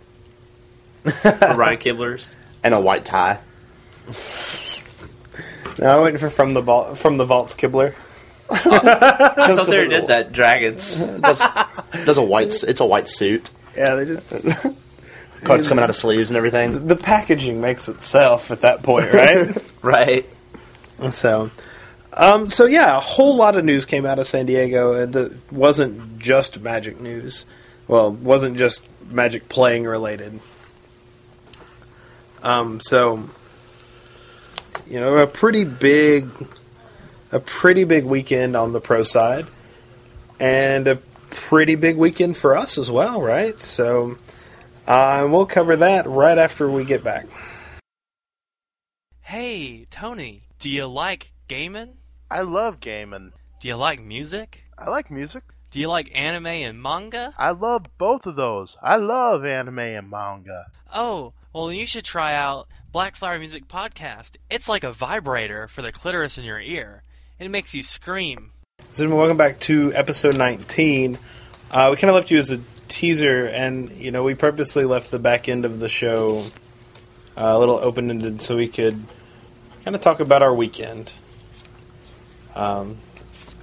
[1.04, 2.38] For Brian Kibler's?
[2.64, 3.40] and a white tie.
[5.80, 7.96] now I'm waiting for from the vault, from the vaults Kibler.
[8.52, 10.32] I thought they did that.
[10.32, 11.00] Dragons.
[11.00, 11.42] Does,
[12.06, 12.64] does a white?
[12.64, 13.50] It's a white suit.
[13.76, 14.30] Yeah, they just
[15.44, 16.86] Cards coming out of sleeves and everything.
[16.86, 19.58] the packaging makes itself at that point, right?
[19.82, 20.26] right.
[21.14, 21.50] so,
[22.14, 25.52] um, so yeah, a whole lot of news came out of San Diego, and that
[25.52, 27.46] wasn't just Magic news.
[27.88, 30.40] Well, wasn't just Magic playing related.
[32.44, 33.30] Um, so,
[34.88, 36.30] you know, a pretty big,
[37.32, 39.46] a pretty big weekend on the pro side,
[40.40, 40.96] and a
[41.30, 43.60] pretty big weekend for us as well, right?
[43.62, 44.18] So,
[44.88, 47.28] uh, we'll cover that right after we get back.
[49.22, 52.01] Hey, Tony, do you like gaming?
[52.32, 53.34] I love gaming.
[53.60, 54.64] Do you like music?
[54.78, 55.44] I like music.
[55.70, 57.34] Do you like anime and manga?
[57.38, 58.78] I love both of those.
[58.82, 60.68] I love anime and manga.
[60.96, 64.38] Oh, well, you should try out Black Flower Music Podcast.
[64.50, 67.04] It's like a vibrator for the clitoris in your ear.
[67.38, 68.54] It makes you scream.
[68.92, 71.18] So welcome back to episode 19.
[71.70, 75.12] Uh, we kind of left you as a teaser, and you know we purposely left
[75.12, 76.46] the back end of the show
[77.36, 79.04] uh, a little open ended so we could
[79.84, 81.14] kind of talk about our weekend,
[82.56, 82.98] um,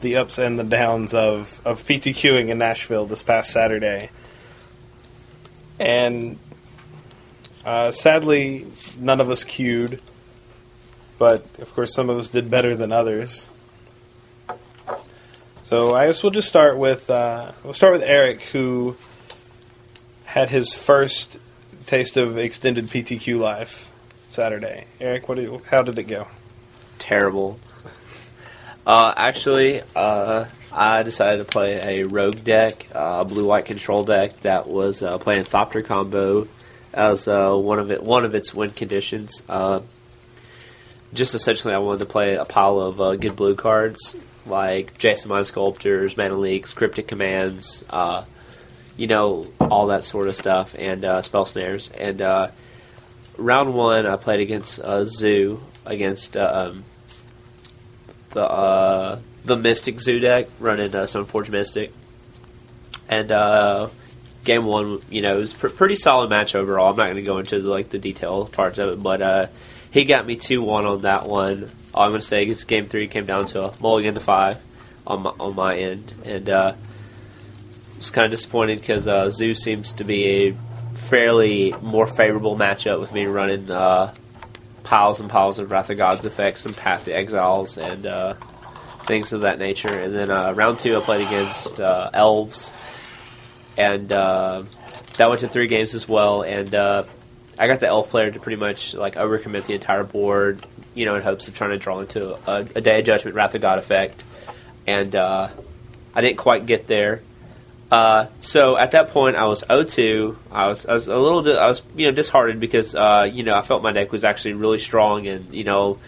[0.01, 4.11] the ups and the downs of of PTQing in Nashville this past Saturday,
[5.79, 6.39] and
[7.65, 8.67] uh, sadly
[8.99, 10.01] none of us queued,
[11.19, 13.49] but of course some of us did better than others.
[15.63, 18.97] So I guess we'll just start with uh, we'll start with Eric, who
[20.25, 21.39] had his first
[21.87, 23.91] taste of extended PTQ life
[24.29, 24.85] Saturday.
[25.01, 26.29] Eric, what how did it go?
[26.99, 27.59] Terrible.
[28.89, 34.41] Uh, actually, uh, I decided to play a rogue deck, uh, a blue-white control deck
[34.41, 36.49] that was uh, playing Thopter combo
[36.95, 39.43] as uh, one of it one of its win conditions.
[39.47, 39.81] Uh,
[41.13, 45.25] just essentially, I wanted to play a pile of uh, good blue cards like Jace
[45.25, 48.25] the Mind Sculptors, Mana Leaks, Cryptic Commands, uh,
[48.97, 51.91] you know, all that sort of stuff, and uh, Spell Snares.
[51.91, 52.49] And uh,
[53.37, 56.85] round one, I played against uh, Zoo against uh, um,
[58.31, 61.93] the uh, the Mystic Zoo deck, running uh, Stoneforge Mystic,
[63.09, 63.89] and uh,
[64.45, 66.91] game one, you know, it was pr- pretty solid match overall.
[66.91, 69.47] I'm not going to go into the, like the detail parts of it, but uh,
[69.91, 71.71] he got me two one on that one.
[71.95, 74.61] All I'm going to say is game three came down to a mulligan to five
[75.07, 76.75] on my, on my end, and uh,
[77.97, 80.53] it's kind of disappointed because uh, Zoo seems to be a
[80.95, 84.15] fairly more favorable matchup with me running uh,
[84.89, 88.35] piles and piles of Wrath of Gods effects and Path to Exiles and uh,
[89.03, 89.93] things of that nature.
[89.93, 92.75] And then uh, round two, I played against uh, Elves,
[93.77, 94.63] and uh,
[95.19, 96.41] that went to three games as well.
[96.41, 97.05] And uh,
[97.59, 101.17] I got the Elf player to pretty much like overcommit the entire board, you know,
[101.17, 103.79] in hopes of trying to draw into a, a Day of Judgment Wrath of God
[103.79, 104.25] effect.
[104.87, 105.49] And uh,
[106.15, 107.21] I didn't quite get there.
[107.91, 110.37] Uh, so at that point, I was 0-2.
[110.53, 113.43] I was, I was a little, di- I was you know disheartened because uh, you
[113.43, 115.99] know I felt my deck was actually really strong, and you know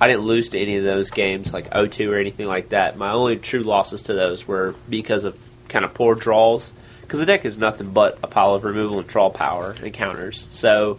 [0.00, 2.96] I didn't lose to any of those games like 0-2 or anything like that.
[2.96, 6.72] My only true losses to those were because of kind of poor draws,
[7.02, 10.48] because the deck is nothing but a pile of removal and draw power and counters.
[10.50, 10.98] So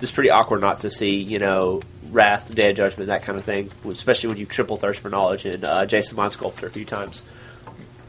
[0.00, 3.44] it's pretty awkward not to see you know Wrath, Day of Judgment, that kind of
[3.44, 6.70] thing, especially when you triple thirst for knowledge and uh, Jace the Mind Sculptor a
[6.70, 7.24] few times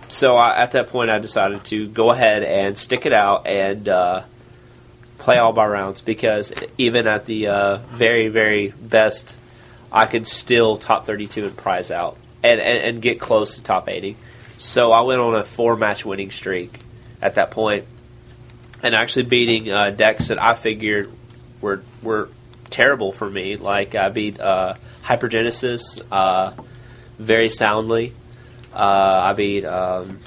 [0.09, 3.87] so I, at that point, I decided to go ahead and stick it out and
[3.87, 4.23] uh,
[5.17, 9.35] play all my rounds because even at the uh, very, very best,
[9.91, 13.89] I could still top 32 and prize out and, and, and get close to top
[13.89, 14.15] 80.
[14.57, 16.79] So I went on a four match winning streak
[17.21, 17.85] at that point
[18.83, 21.11] and actually beating uh, decks that I figured
[21.61, 22.29] were were
[22.69, 23.57] terrible for me.
[23.57, 26.53] Like I beat uh, Hypergenesis uh,
[27.17, 28.13] very soundly.
[28.77, 30.19] Uh, I beat um,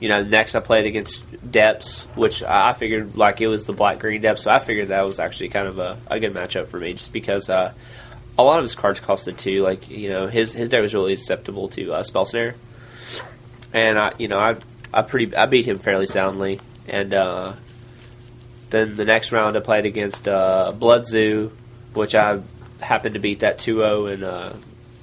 [0.00, 3.98] you know, next I played against Depths, which I figured like it was the black
[3.98, 6.78] green Depths, so I figured that was actually kind of a, a good matchup for
[6.78, 7.72] me, just because uh,
[8.38, 9.62] a lot of his cards costed two.
[9.62, 12.54] Like you know, his his deck was really susceptible to uh, spell snare,
[13.72, 14.56] and I you know I
[14.94, 17.54] I pretty I beat him fairly soundly, and uh,
[18.70, 21.50] then the next round I played against uh, Blood Zoo,
[21.94, 22.40] which I
[22.80, 24.56] happened to beat that 2-0 in uh,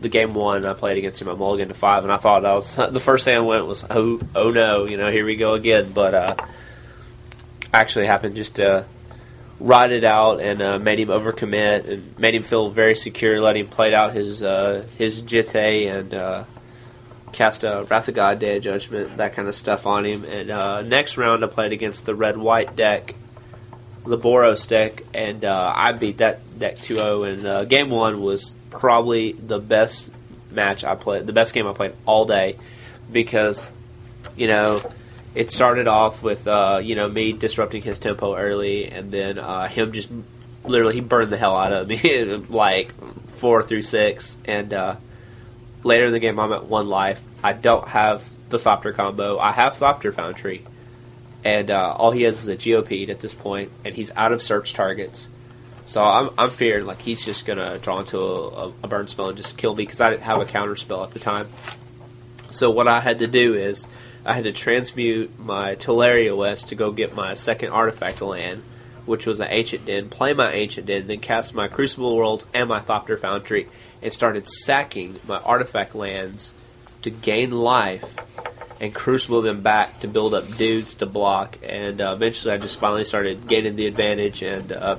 [0.06, 0.66] the game one.
[0.66, 3.26] I played against him at Mulligan to five, and I thought I was the first
[3.26, 5.92] thing I went was oh oh no, you know here we go again.
[5.92, 6.36] But uh,
[7.74, 8.86] actually happened just to
[9.60, 13.42] ride it out and uh, made him overcommit and made him feel very secure.
[13.42, 16.44] Let him play out his uh, his jitte and uh,
[17.32, 20.24] cast a Wrath of God, Day of Judgment, that kind of stuff on him.
[20.24, 23.16] And uh, next round I played against the red white deck.
[24.06, 27.28] The Boros deck, and uh, I beat that deck 2-0.
[27.28, 30.12] And uh, game one was probably the best
[30.52, 32.58] match I played, the best game I played all day,
[33.12, 33.70] because
[34.36, 34.82] you know
[35.34, 39.68] it started off with uh, you know me disrupting his tempo early, and then uh,
[39.68, 40.12] him just
[40.64, 42.94] literally he burned the hell out of me like
[43.32, 44.96] four through six, and uh,
[45.84, 47.24] later in the game I'm at one life.
[47.44, 49.38] I don't have the Thopter combo.
[49.38, 50.64] I have Thopter Foundry,
[51.44, 54.42] and uh, all he has is a GOP at this point, and he's out of
[54.42, 55.30] search targets.
[55.86, 59.38] So I'm, I'm fearing like he's just gonna draw into a, a burn spell and
[59.38, 61.48] just kill me because I didn't have a counter spell at the time.
[62.50, 63.88] So what I had to do is
[64.26, 68.64] I had to transmute my Tolaria West to go get my second artifact land,
[69.06, 72.68] which was an Ancient Den, play my Ancient Den, then cast my Crucible Worlds and
[72.68, 73.68] my Thopter Foundry,
[74.02, 76.52] and started sacking my artifact lands
[77.04, 78.16] to gain life
[78.82, 81.58] and crucible them back to build up dudes to block.
[81.64, 84.98] And uh, eventually, I just finally started gaining the advantage and uh,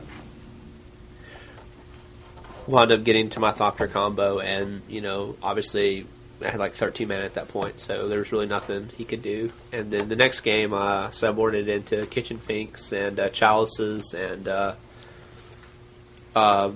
[2.66, 4.38] wound up getting to my Thopter combo.
[4.38, 6.06] And you know, obviously,
[6.44, 9.22] I had like 13 mana at that point, so there was really nothing he could
[9.22, 9.52] do.
[9.72, 14.74] And then the next game, I subboarded into Kitchen Finks and uh, Chalices and uh,
[16.34, 16.72] uh,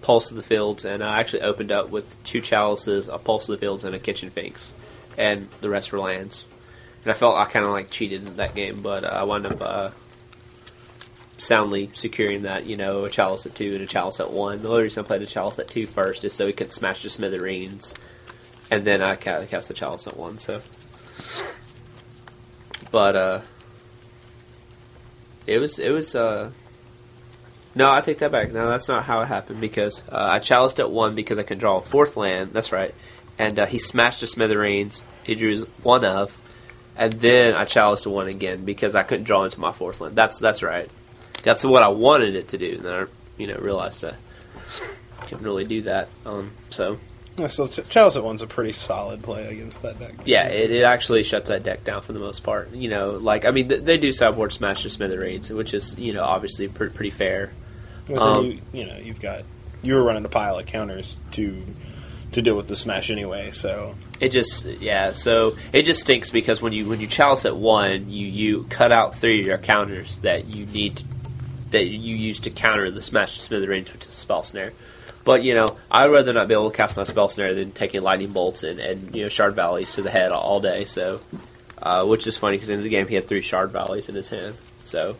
[0.00, 3.54] Pulse of the Fields, and I actually opened up with two Chalices, a Pulse of
[3.54, 4.74] the Fields, and a Kitchen Finks,
[5.18, 6.46] and the rest were lands.
[7.04, 9.46] And I felt I kind of like cheated in that game, but uh, I wound
[9.46, 9.90] up uh,
[11.38, 14.62] soundly securing that, you know, a Chalice at two and a Chalice at one.
[14.62, 17.02] The only reason I played a Chalice at two first is so he could smash
[17.02, 17.94] the Smithereens
[18.70, 20.38] and then I ca- cast the chalice at one.
[20.38, 20.60] So,
[22.90, 23.40] but uh,
[25.46, 26.50] it was it was uh,
[27.74, 28.52] no, I take that back.
[28.52, 31.58] No, that's not how it happened because uh, I chaliced at one because I can
[31.58, 32.52] draw a fourth land.
[32.52, 32.94] That's right,
[33.38, 35.06] and uh, he smashed the smithereens.
[35.24, 36.38] He drew one of,
[36.96, 40.16] and then I chaliced to one again because I couldn't draw into my fourth land.
[40.16, 40.90] That's that's right.
[41.42, 42.74] That's what I wanted it to do.
[42.74, 44.14] And then I, you know, realized I
[45.26, 46.08] couldn't really do that.
[46.26, 46.98] Um, so
[47.36, 50.14] Yeah, so Ch- Chalice at one's a pretty solid play against that deck.
[50.24, 52.72] Yeah, it, it actually shuts that deck down for the most part.
[52.72, 56.12] You know, like I mean, th- they do sideboard smash to smithereens, which is you
[56.12, 57.52] know obviously pre- pretty fair.
[58.16, 59.42] Um, you, you know, you've got
[59.82, 61.62] you were running a pile of counters to
[62.32, 63.50] to deal with the smash anyway.
[63.50, 67.56] So It just yeah, so it just stinks because when you when you chalice at
[67.56, 71.04] one, you you cut out three of your counters that you need to,
[71.70, 74.72] that you use to counter the smash to smithereens, which is a spell snare.
[75.24, 78.02] But you know, I'd rather not be able to cast my spell snare than taking
[78.02, 80.84] lightning bolts and, and you know shard volleys to the head all day.
[80.84, 81.20] So,
[81.82, 84.30] uh, which is funny because in the game he had three shard volleys in his
[84.30, 84.56] hand.
[84.84, 85.16] So,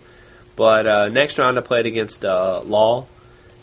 [0.56, 3.06] but uh, next round I played against uh, Law,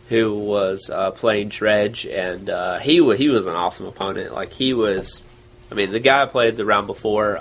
[0.10, 4.34] who was uh, playing Dredge, and uh, he wa he was an awesome opponent.
[4.34, 5.24] Like he was,
[5.72, 7.40] I mean, the guy I played the round before.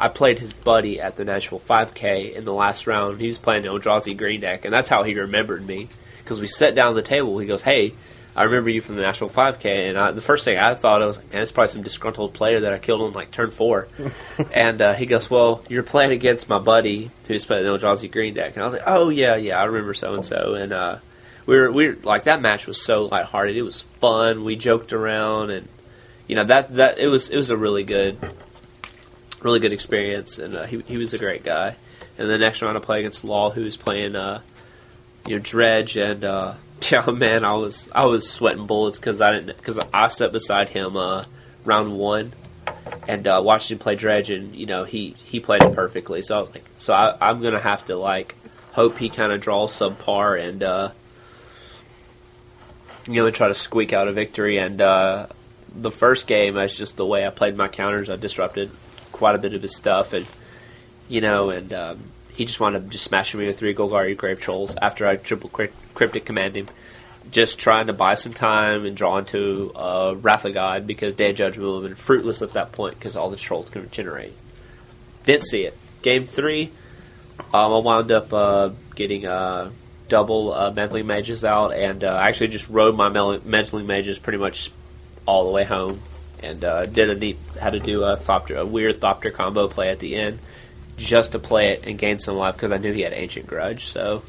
[0.00, 3.20] I played his buddy at the Nashville 5K in the last round.
[3.20, 5.88] He was playing the Eldrazi Green deck, and that's how he remembered me.
[6.18, 7.92] Because we sat down at the table, he goes, "Hey,
[8.34, 11.06] I remember you from the Nashville 5K." And I, the first thing I thought, I
[11.06, 13.88] was like, "Man, it's probably some disgruntled player that I killed on like turn four.
[14.54, 18.32] and uh, he goes, "Well, you're playing against my buddy who's playing the Eldrazi Green
[18.32, 20.96] deck." And I was like, "Oh yeah, yeah, I remember so and so." And uh,
[21.44, 23.54] we were we were like that match was so lighthearted.
[23.54, 24.44] It was fun.
[24.44, 25.68] We joked around, and
[26.26, 28.18] you know that that it was it was a really good
[29.42, 31.76] really good experience, and uh, he he was a great guy.
[32.18, 34.42] And the next round I play against Law, who was playing uh,
[35.26, 36.54] you know Dredge, and uh,
[36.90, 40.70] yeah, man, I was I was sweating bullets because I didn't because I sat beside
[40.70, 41.24] him uh,
[41.64, 42.32] round one
[43.08, 46.22] and uh, watched him play Dredge, and you know he he played it perfectly.
[46.22, 48.34] So I was like, so I, I'm gonna have to like
[48.72, 50.90] hope he kind of draws subpar and uh,
[53.06, 54.58] you know try to squeak out a victory.
[54.58, 55.26] And uh,
[55.74, 58.10] the first game, that's just the way I played my counters.
[58.10, 58.70] I disrupted
[59.20, 60.26] quite a bit of his stuff, and
[61.06, 61.98] you know, and um,
[62.34, 65.50] he just wound up just smashing me with three Golgari Grave Trolls after I triple
[65.50, 66.68] cryptic command him.
[67.30, 71.30] Just trying to buy some time and draw into uh, Wrath of God because Day
[71.30, 74.32] of Judgment would have been fruitless at that point because all the trolls can regenerate.
[75.26, 75.76] didn't see it.
[76.00, 76.70] Game three,
[77.52, 79.70] um, I wound up uh, getting uh,
[80.08, 84.38] double uh, Meddling Mages out, and uh, I actually just rode my Meddling Mages pretty
[84.38, 84.70] much
[85.26, 86.00] all the way home,
[86.42, 89.90] and uh, did a neat had to do a Thopter, a weird Thopter combo play
[89.90, 90.38] at the end,
[90.96, 93.86] just to play it and gain some life because I knew he had Ancient Grudge.
[93.86, 94.22] So,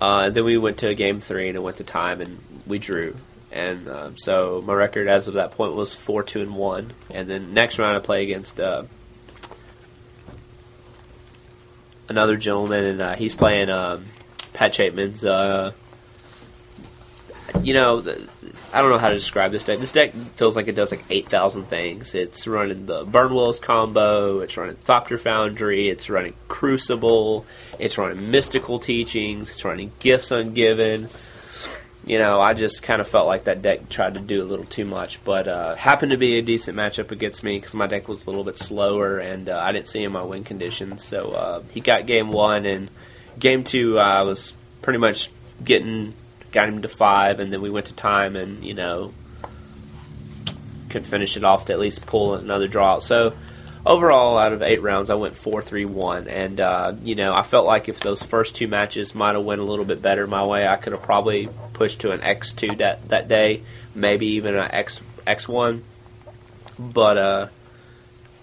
[0.00, 3.14] uh, then we went to game three and it went to time, and we drew.
[3.52, 6.92] And um, so my record as of that point was four, two, and one.
[7.10, 8.84] And then next round I play against uh,
[12.08, 14.06] another gentleman, and uh, he's playing um,
[14.54, 15.24] Pat Chapin's.
[15.24, 15.72] Uh,
[17.62, 18.28] you know, the,
[18.74, 19.78] I don't know how to describe this deck.
[19.78, 22.14] This deck feels like it does like eight thousand things.
[22.14, 24.40] It's running the Burnwillows combo.
[24.40, 25.88] It's running Thopter Foundry.
[25.88, 27.44] It's running Crucible.
[27.78, 29.50] It's running Mystical Teachings.
[29.50, 31.10] It's running Gifts Ungiven.
[32.04, 34.64] You know, I just kind of felt like that deck tried to do a little
[34.64, 38.08] too much, but uh, happened to be a decent matchup against me because my deck
[38.08, 41.04] was a little bit slower and uh, I didn't see him my win conditions.
[41.04, 42.88] So uh, he got game one, and
[43.38, 45.30] game two I was pretty much
[45.62, 46.14] getting
[46.52, 49.12] got him to five, and then we went to time, and you know
[50.90, 52.98] could finish it off to at least pull another draw.
[52.98, 53.32] So
[53.84, 57.42] overall, out of eight rounds, I went four, three, one, and uh, you know I
[57.42, 60.44] felt like if those first two matches might have went a little bit better my
[60.44, 63.62] way, I could have probably pushed to an X two that that day,
[63.94, 65.82] maybe even an X X one.
[66.78, 67.46] But uh,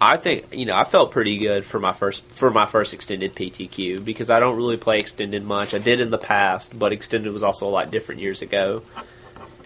[0.01, 3.35] I think you know I felt pretty good for my first for my first extended
[3.35, 5.73] PTQ because I don't really play extended much.
[5.73, 8.81] I did in the past, but extended was also a lot different years ago,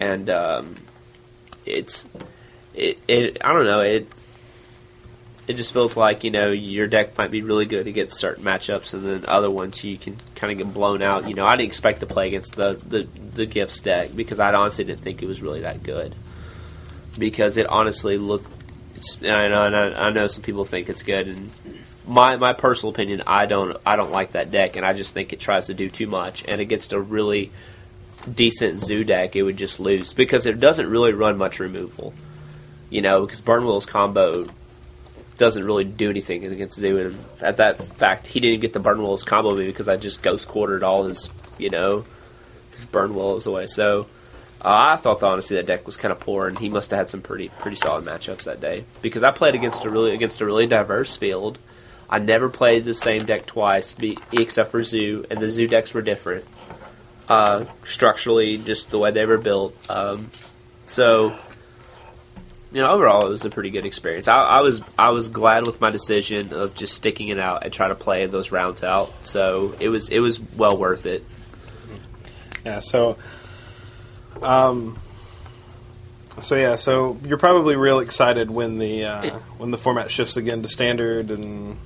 [0.00, 0.74] and um,
[1.64, 2.08] it's
[2.74, 4.08] it, it I don't know it
[5.46, 8.94] it just feels like you know your deck might be really good against certain matchups,
[8.94, 11.28] and then other ones you can kind of get blown out.
[11.28, 14.52] You know, I didn't expect to play against the the, the gifts deck because I
[14.54, 16.14] honestly didn't think it was really that good
[17.18, 18.50] because it honestly looked.
[18.94, 21.50] It's, I know, and I, I know some people think it's good, and
[22.06, 25.32] my my personal opinion, I don't I don't like that deck, and I just think
[25.32, 27.50] it tries to do too much, and against a really
[28.32, 32.14] decent zoo deck, it would just lose because it doesn't really run much removal.
[32.90, 34.44] You know, because Burnwill's combo
[35.36, 36.98] doesn't really do anything against Zoo.
[36.98, 40.82] And at that fact, he didn't get the Burnwillows combo because I just ghost quartered
[40.82, 42.04] all his, you know,
[42.72, 43.66] his Burnwillows away.
[43.66, 44.06] So
[44.64, 47.10] uh, I thought honestly that deck was kind of poor, and he must have had
[47.10, 50.46] some pretty pretty solid matchups that day because I played against a really against a
[50.46, 51.58] really diverse field.
[52.08, 55.94] I never played the same deck twice, be, except for Zoo, and the Zoo decks
[55.94, 56.44] were different
[57.28, 59.74] uh, structurally, just the way they were built.
[59.90, 60.30] Um,
[60.86, 61.36] so
[62.74, 64.26] you know, overall, it was a pretty good experience.
[64.26, 67.72] I, I, was I was glad with my decision of just sticking it out and
[67.72, 69.24] try to play those rounds out.
[69.24, 71.24] So it was it was well worth it.
[72.64, 72.80] Yeah.
[72.80, 73.16] So,
[74.42, 74.98] um,
[76.40, 76.76] so yeah.
[76.76, 81.30] So you're probably real excited when the uh, when the format shifts again to standard,
[81.30, 81.76] and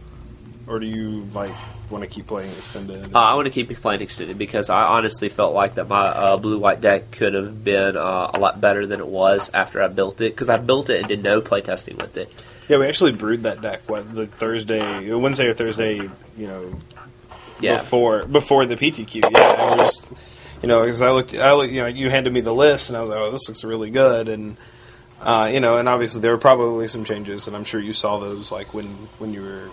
[0.67, 1.53] or do you like
[1.91, 3.15] want to keep playing extended?
[3.15, 6.37] Uh, I want to keep playing extended because I honestly felt like that my uh,
[6.37, 9.89] blue white deck could have been uh, a lot better than it was after I
[9.89, 12.33] built it because I built it and did no play testing with it.
[12.69, 15.97] Yeah, we actually brewed that deck what the Thursday, Wednesday or Thursday,
[16.37, 16.79] you know,
[17.61, 19.31] Yeah, before before the PTQ.
[19.31, 20.07] Yeah, and we just,
[20.63, 22.97] you know, because I looked, I looked, you know, you handed me the list, and
[22.97, 24.57] I was like, oh, this looks really good, and
[25.21, 28.19] uh, you know, and obviously there were probably some changes, and I'm sure you saw
[28.19, 28.87] those like when
[29.19, 29.69] when you were.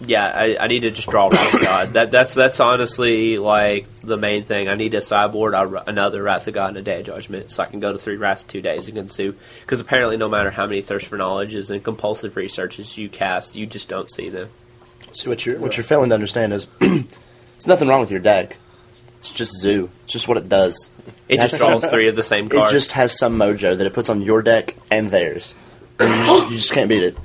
[0.00, 0.30] yeah.
[0.34, 1.92] I, I need to just draw Wrath of God.
[1.94, 4.68] That that's that's honestly like the main thing.
[4.68, 7.62] I need to sideboard a, another Wrath of God and a Day of Judgment so
[7.62, 9.34] I can go to three Wraths two days and Zoo.
[9.60, 13.64] Because apparently, no matter how many Thirst for Knowledges and compulsive researches you cast, you
[13.66, 14.50] just don't see them.
[15.14, 18.58] See what you're what you're failing to understand is there's nothing wrong with your deck.
[19.24, 19.88] It's just zoo.
[20.04, 20.90] It's just what it does.
[21.30, 23.86] It just has draws some- three of the same It just has some mojo that
[23.86, 25.54] it puts on your deck and theirs.
[25.98, 27.16] And you, just, you just can't beat it.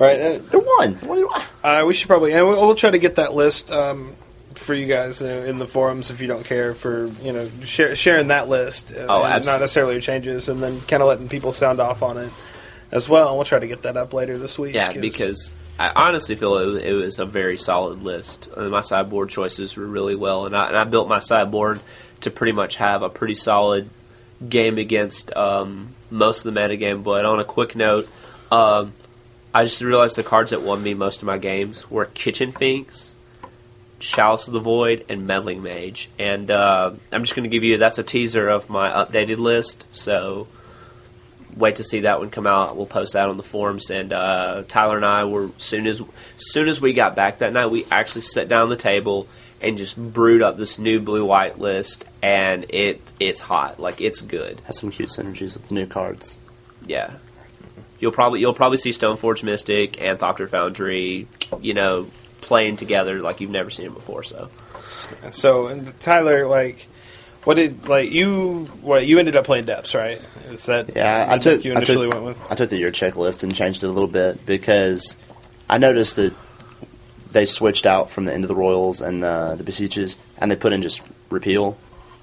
[0.00, 0.20] Right.
[0.20, 0.94] Uh, They're one.
[0.94, 1.30] What do you,
[1.62, 4.14] uh, we should probably, and we'll, we'll try to get that list um,
[4.56, 8.28] for you guys in the forums if you don't care for you know share, sharing
[8.28, 8.90] that list.
[8.90, 12.02] Uh, Oh, and abs- not necessarily changes, and then kind of letting people sound off
[12.02, 12.32] on it
[12.90, 13.28] as well.
[13.28, 14.74] And we'll try to get that up later this week.
[14.74, 18.50] Yeah, because I honestly feel it was, it was a very solid list.
[18.54, 21.80] Uh, my sideboard choices were really well, and I, and I built my sideboard
[22.20, 23.88] to pretty much have a pretty solid
[24.46, 27.02] game against um, most of the metagame.
[27.02, 28.10] But on a quick note,
[28.52, 28.92] um,
[29.54, 33.16] I just realized the cards that won me most of my games were Kitchen Finks,
[34.00, 36.10] Chalice of the Void, and Meddling Mage.
[36.18, 39.86] And uh, I'm just going to give you that's a teaser of my updated list.
[39.96, 40.46] So
[41.56, 42.76] wait to see that one come out.
[42.76, 43.90] We'll post that on the forums.
[43.90, 46.02] And uh, Tyler and I were soon as
[46.36, 49.28] soon as we got back that night, we actually sat down the table
[49.60, 54.20] and just brewed up this new blue white list, and it it's hot, like it's
[54.20, 54.60] good.
[54.66, 56.38] has some cute synergies with the new cards.
[56.86, 57.14] Yeah,
[57.98, 61.28] you'll probably you'll probably see Stoneforge Mystic and Thopter Foundry,
[61.60, 62.06] you know,
[62.40, 64.22] playing together like you've never seen them before.
[64.22, 64.48] So
[65.30, 66.86] So, and Tyler, like,
[67.44, 68.64] what did like you?
[68.82, 70.20] What you ended up playing depths, right?
[70.50, 72.38] Is that Yeah, I took you I took- initially went with?
[72.50, 75.16] I took the year checklist and changed it a little bit because
[75.68, 76.34] I noticed that
[77.32, 80.72] they switched out from the Into the Roils and uh, the Beseeches, and they put
[80.72, 81.78] in just repeal.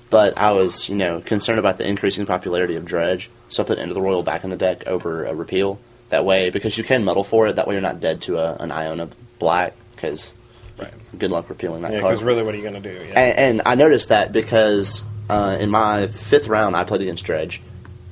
[0.10, 3.78] But I was, you know, concerned about the increasing popularity of Dredge, so I put
[3.80, 5.80] Into the Roil back in the deck over a repeal.
[6.10, 8.56] That way, because you can muddle for it, that way you're not dead to a,
[8.56, 9.10] an Iona
[9.40, 10.34] Black, because
[10.78, 10.94] Right.
[11.18, 12.12] good luck repealing that Yeah, card.
[12.12, 13.06] because really, what are you going to do?
[13.08, 13.20] Yeah.
[13.20, 17.62] And, and I noticed that because uh, in my fifth round, I played against Dredge,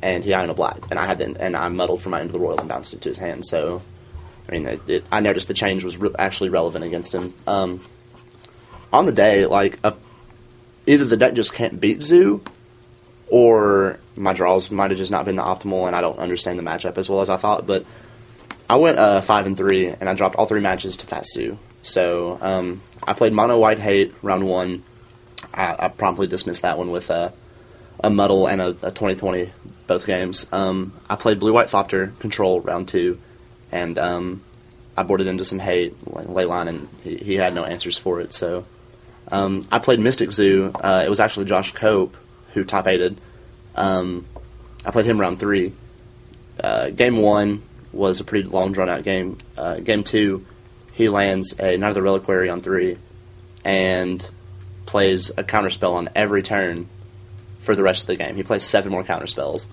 [0.01, 2.39] and he Iona Black, and I had the, and I muddled for my Into the
[2.39, 3.45] Roil and bounced it to his hand.
[3.45, 3.81] So,
[4.47, 7.33] I mean, it, it, I noticed the change was re- actually relevant against him.
[7.47, 7.81] Um,
[8.91, 9.93] on the day, like a,
[10.87, 12.41] either the deck just can't beat Zoo,
[13.27, 16.63] or my draws might have just not been the optimal, and I don't understand the
[16.63, 17.65] matchup as well as I thought.
[17.67, 17.85] But
[18.69, 21.57] I went uh, five and three, and I dropped all three matches to Fat Zoo.
[21.85, 24.83] So um, I played Mono White Hate round one.
[25.53, 27.29] I, I promptly dismissed that one with uh,
[28.03, 29.51] a muddle and a, a 2020
[29.85, 30.47] both games.
[30.51, 33.19] Um, I played Blue White Thopter Control round two,
[33.71, 34.41] and um,
[34.97, 38.33] I boarded into some hate Leyline, and he, he had no answers for it.
[38.33, 38.65] So
[39.31, 40.71] um, I played Mystic Zoo.
[40.73, 42.17] Uh, it was actually Josh Cope
[42.53, 43.21] who top eighted.
[43.75, 44.25] Um,
[44.83, 45.71] I played him round three.
[46.59, 47.61] Uh, game one
[47.91, 49.37] was a pretty long drawn out game.
[49.55, 50.45] Uh, game two,
[50.95, 52.97] he lands a Knight of the Reliquary on three,
[53.65, 54.27] and
[54.85, 56.87] plays a counterspell on every turn
[57.59, 58.35] for the rest of the game.
[58.35, 59.67] He plays seven more counterspells.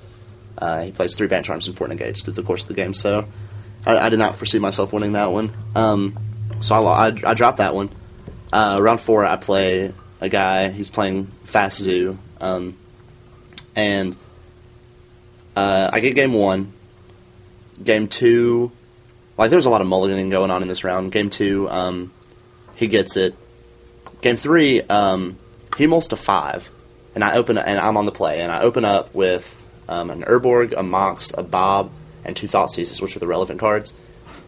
[0.58, 2.92] Uh, he plays three Bant Charms and four Negates through the course of the game.
[2.92, 3.26] So
[3.86, 5.52] I, I did not foresee myself winning that one.
[5.76, 6.18] Um,
[6.60, 7.88] so I, I, I dropped that one.
[8.52, 10.70] Uh, round four, I play a guy.
[10.70, 12.76] He's playing Fast Zoo, um,
[13.76, 14.16] and
[15.54, 16.72] uh, I get game one.
[17.82, 18.72] Game two,
[19.36, 21.12] like there's a lot of mulliganing going on in this round.
[21.12, 22.12] Game two, um,
[22.76, 23.34] he gets it.
[24.20, 25.38] Game three, um,
[25.76, 26.70] he mulls to five,
[27.14, 29.58] and I open and I'm on the play, and I open up with
[29.88, 31.90] um, an Urborg, a Mox, a Bob,
[32.24, 33.94] and two Thoughtseize, which are the relevant cards.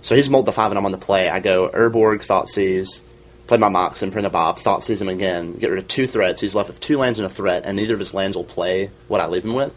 [0.02, 1.28] So he's mulled to five, and I'm on the play.
[1.28, 3.02] I go Urborg, Thoughtseize,
[3.46, 6.40] play my Mox, and print a Bob, Thoughtseize him again, get rid of two threats.
[6.40, 8.90] He's left with two lands and a threat, and neither of his lands will play
[9.08, 9.74] what I leave him with.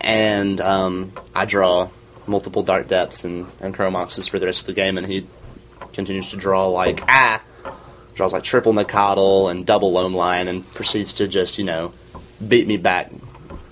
[0.00, 1.88] And um, I draw
[2.26, 5.26] multiple Dark Depths and, and Chromoxes for the rest of the game, and he
[5.92, 7.42] continues to draw like, ah!
[8.14, 11.92] Draws like triple Nacatl and double Loam Lion, and proceeds to just, you know,
[12.46, 13.10] beat me back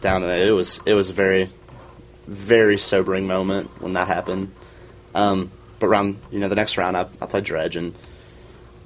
[0.00, 0.22] down.
[0.22, 1.48] It was, it was a very,
[2.26, 4.52] very sobering moment when that happened.
[5.14, 7.94] Um, but round, you know, the next round, I, I played Dredge, and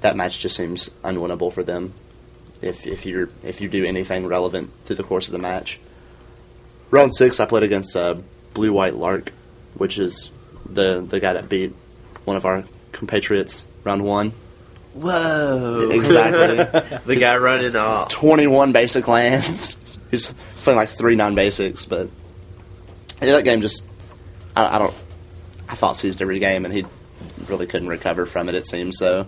[0.01, 1.93] that match just seems unwinnable for them.
[2.61, 5.79] If if you if you do anything relevant through the course of the match.
[6.91, 8.15] Round six, I played against uh,
[8.53, 9.31] Blue White Lark,
[9.75, 10.31] which is
[10.65, 11.73] the the guy that beat
[12.25, 14.31] one of our compatriots round one.
[14.93, 18.09] whoa, Exactly, the guy running off.
[18.09, 19.97] twenty one basic lands.
[20.11, 22.09] He's playing like three non basics, but
[23.21, 23.87] yeah, that game just
[24.55, 24.93] I, I don't.
[25.67, 26.85] I thought seized every game, and he
[27.47, 28.55] really couldn't recover from it.
[28.55, 29.27] It seems so.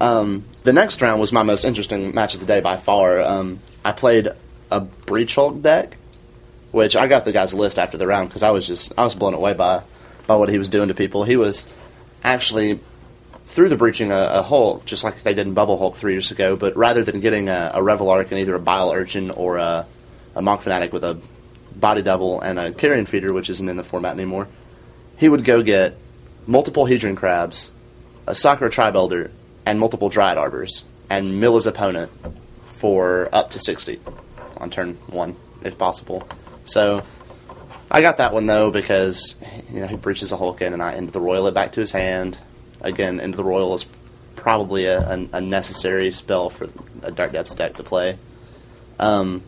[0.00, 3.20] Um, the next round was my most interesting match of the day by far.
[3.20, 4.28] Um, I played
[4.70, 5.96] a Breach Hulk deck,
[6.76, 9.14] which I got the guy's list after the round because I was just I was
[9.14, 9.80] blown away by
[10.26, 11.24] by what he was doing to people.
[11.24, 11.66] He was
[12.22, 12.80] actually
[13.46, 16.54] through the breaching a, a just like they did in Bubble Hulk three years ago.
[16.54, 19.86] But rather than getting a, a Reveillark and either a Bile Urchin or a,
[20.34, 21.18] a Mogg Fanatic with a
[21.74, 24.46] body double and a Carrion Feeder, which isn't in the format anymore,
[25.16, 25.96] he would go get
[26.46, 27.72] multiple Hedron Crabs,
[28.26, 29.30] a Sakura Tribe Elder,
[29.64, 32.12] and multiple Dryad Arbors, and mill his opponent
[32.60, 33.98] for up to 60
[34.58, 36.28] on turn one, if possible.
[36.66, 37.02] So
[37.90, 39.36] I got that one though because
[39.72, 41.80] you know he breaches a Hulk in, and I Into the Roil it back to
[41.80, 42.38] his hand.
[42.82, 43.86] Again, Into the Roil is
[44.34, 46.68] probably a, a, a necessary spell for
[47.02, 48.18] a Dark Depths deck to play.
[48.98, 49.42] Um,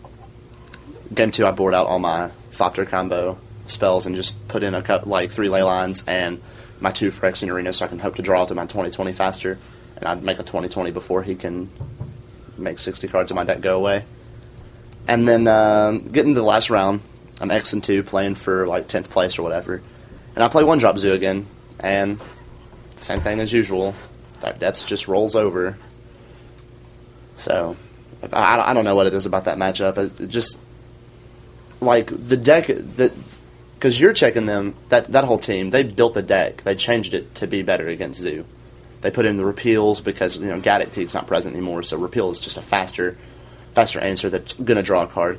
[1.13, 4.83] game two, I board out all my Thopter combo spells and just put in a
[4.83, 6.41] cut like three ley lines and
[6.81, 9.59] my two Phyrexian Arena, so I can hope to draw to my 2020 faster,
[9.97, 11.69] and I'd make a 2020 before he can
[12.57, 14.05] make 60 cards in my deck go away.
[15.09, 17.01] And then um, getting to the last round,
[17.41, 19.83] I'm X and two playing for like 10th place or whatever,
[20.35, 21.47] and I play one drop zoo again,
[21.81, 22.21] and
[22.97, 23.95] same thing as usual.
[24.41, 25.79] Dark Depths just rolls over.
[27.37, 27.77] So
[28.33, 29.97] I, I don't know what it is about that matchup.
[29.97, 30.61] It, it just
[31.81, 33.13] like the deck that
[33.75, 37.37] because you're checking them that that whole team they built the deck they changed it
[37.37, 38.45] to be better against zoo
[39.01, 42.41] they put in the repeals because you know Gaddock not present anymore so repeal is
[42.41, 43.17] just a faster
[43.73, 45.39] faster answer that's gonna draw a card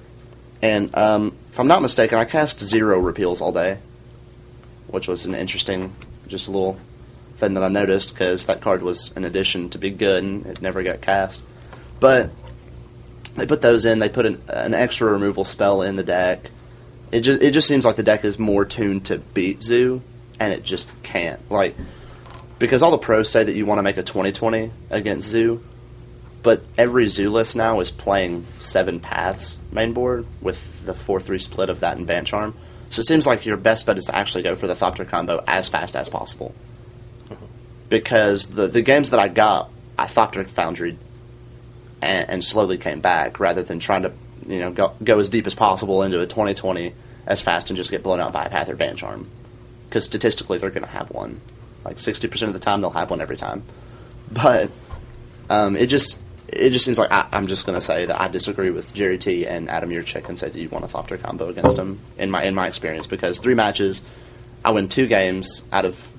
[0.62, 3.80] and um, if I'm not mistaken I cast zero repeals all day
[4.92, 5.94] which was an interesting,
[6.28, 6.80] just a little
[7.36, 10.62] thing that I noticed because that card was an addition to be good and it
[10.62, 11.44] never got cast.
[12.00, 12.32] But
[13.36, 14.00] they put those in.
[14.00, 16.50] They put an, an extra removal spell in the deck.
[17.12, 20.02] It just it just seems like the deck is more tuned to beat Zoo,
[20.40, 21.40] and it just can't.
[21.52, 21.76] Like
[22.58, 25.64] because all the pros say that you want to make a 2020 against Zoo,
[26.42, 31.40] but every Zoo list now is playing seven paths main board with the four three
[31.40, 32.56] split of that and Bant Charm.
[32.90, 35.44] So it seems like your best bet is to actually go for the Thopter combo
[35.46, 36.56] as fast as possible.
[37.90, 40.98] Because the the games that I got, I Thopter Foundry
[42.02, 44.14] and, and slowly came back rather than trying to
[44.48, 46.94] you know go, go as deep as possible into a 2020
[47.26, 49.30] as fast and just get blown out by a Path or Bant Charm.
[49.88, 51.42] Because statistically, they're going to have one.
[51.84, 53.64] Like 60% of the time, they'll have one every time.
[54.32, 54.70] But
[55.50, 56.22] um, it just
[56.54, 59.18] it just seems like I, I'm just going to say that I disagree with Gerry
[59.18, 62.30] T and Adam Yurchick and say that you want a Thopter combo against him in
[62.32, 64.02] my in my experience because three matches,
[64.66, 66.12] I win two games out of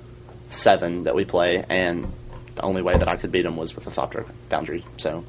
[0.49, 2.13] seven that we play, and
[2.57, 4.85] the only way that I could beat him was with a Thopter Foundry.
[4.97, 5.25] So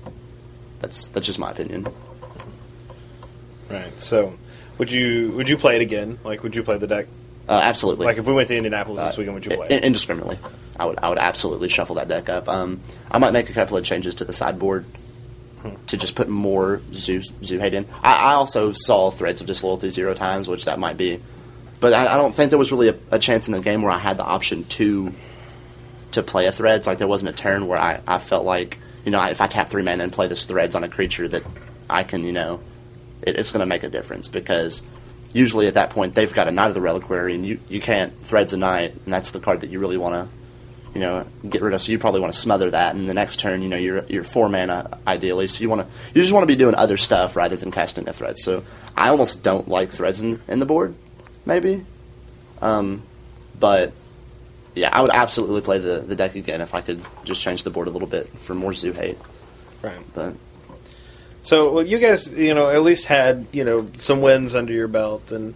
[0.79, 1.87] that's that's just my opinion.
[3.69, 4.01] Right.
[4.01, 4.33] So,
[4.77, 6.19] would you would you play it again?
[6.23, 7.07] Like, would you play the deck?
[7.47, 8.05] Uh, absolutely.
[8.05, 9.67] Like, if we went to Indianapolis this Uh, weekend, would you play?
[9.67, 9.83] in- it?
[9.83, 10.37] indiscriminately.
[10.81, 12.49] I would I would absolutely shuffle that deck up.
[12.49, 14.83] Um, I might make a couple of changes to the sideboard
[15.85, 17.85] to just put more zoo zoo hate in.
[18.03, 21.21] I, I also saw threads of disloyalty zero times, which that might be,
[21.79, 23.91] but I, I don't think there was really a, a chance in the game where
[23.91, 25.13] I had the option to
[26.13, 26.87] to play a threads.
[26.87, 29.69] Like there wasn't a turn where I, I felt like you know if I tap
[29.69, 31.43] three mana and play this threads on a creature that
[31.91, 32.59] I can you know
[33.21, 34.81] it, it's going to make a difference because
[35.31, 38.19] usually at that point they've got a Knight of the Reliquary and you, you can't
[38.25, 40.40] threads a Knight and that's the card that you really want to
[40.93, 41.81] you know get rid of.
[41.81, 44.23] So you probably want to smother that and the next turn you know you're you're
[44.23, 45.47] four mana ideally.
[45.47, 48.07] So you want to you just want to be doing other stuff rather than casting
[48.09, 48.37] a thread.
[48.37, 48.63] So
[48.95, 50.95] I almost don't like threads in, in the board
[51.45, 51.85] maybe,
[52.61, 53.03] um,
[53.59, 53.93] but
[54.75, 57.69] yeah I would absolutely play the the deck again if I could just change the
[57.69, 59.17] board a little bit for more zoo hate.
[59.81, 59.99] Right.
[60.13, 60.35] But
[61.41, 64.87] So, well, you guys, you know, at least had you know some wins under your
[64.87, 65.55] belt, and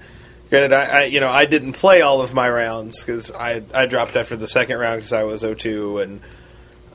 [0.55, 3.85] granted, I, I you know, I didn't play all of my rounds because I I
[3.85, 6.21] dropped after the second round because I was 0-2, and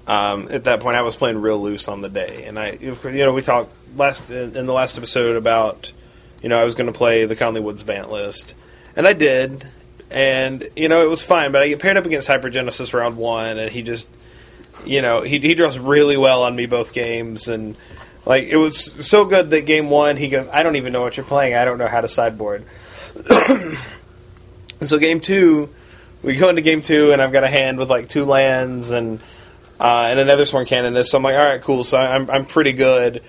[0.07, 2.95] um, at that point I was playing real loose on the day, and I you
[3.03, 5.93] know we talked last in the last episode about
[6.43, 8.55] you know I was going to play the Conley Woods Bant list,
[8.97, 9.67] and I did,
[10.11, 13.59] and you know it was fine, but I get paired up against Hypergenesis round one,
[13.59, 14.09] and he just
[14.87, 17.77] you know he he draws really well on me both games, and
[18.25, 21.19] like it was so good that game one he goes, I don't even know what
[21.19, 21.55] you're playing.
[21.55, 22.65] I don't know how to sideboard.
[24.83, 25.69] so game two,
[26.23, 29.21] we go into game two, and I've got a hand with like two lands and
[29.79, 31.11] uh, and another sworn canonist.
[31.11, 31.85] So I'm like, all right, cool.
[31.85, 33.23] So I'm I'm pretty good,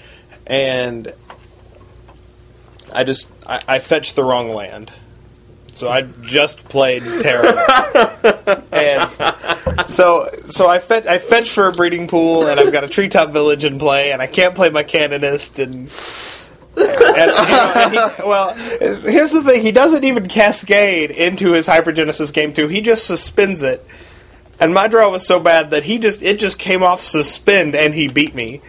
[0.48, 1.14] and
[2.94, 4.92] I just I, I fetched the wrong land.
[5.74, 7.58] So I just played terrible,
[8.72, 9.10] and
[9.88, 13.32] so so I fetch I fetch for a breeding pool, and I've got a treetop
[13.32, 15.90] village in play, and I can't play my canonist, and
[16.78, 22.34] and, you and he, well, here's the thing: he doesn't even cascade into his hypergenesis
[22.34, 22.68] game two.
[22.68, 23.86] He just suspends it,
[24.60, 27.94] and my draw was so bad that he just it just came off suspend, and
[27.94, 28.62] he beat me.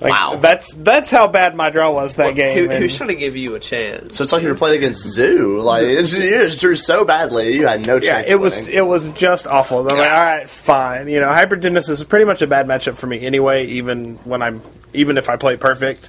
[0.00, 0.36] Like, Wow.
[0.36, 2.56] That's that's how bad my draw was that game.
[2.56, 4.16] Who, and- who's trying to give you a chance?
[4.16, 5.60] so it's like you were playing against Zoo.
[5.60, 8.30] Like it's, you just drew so badly, you had no yeah, chance.
[8.30, 8.74] it of was winning.
[8.74, 9.80] it was just awful.
[9.80, 11.06] I'm like, all right, fine.
[11.06, 13.66] You know, hypergenesis is pretty much a bad matchup for me anyway.
[13.66, 14.62] Even when I'm
[14.94, 16.08] even if I play perfect,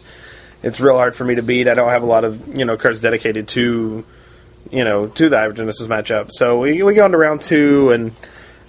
[0.63, 1.67] it's real hard for me to beat.
[1.67, 4.03] I don't have a lot of you know cards dedicated to
[4.69, 6.31] you know to the hypergenesis matchup.
[6.31, 8.11] So we we go into round two, and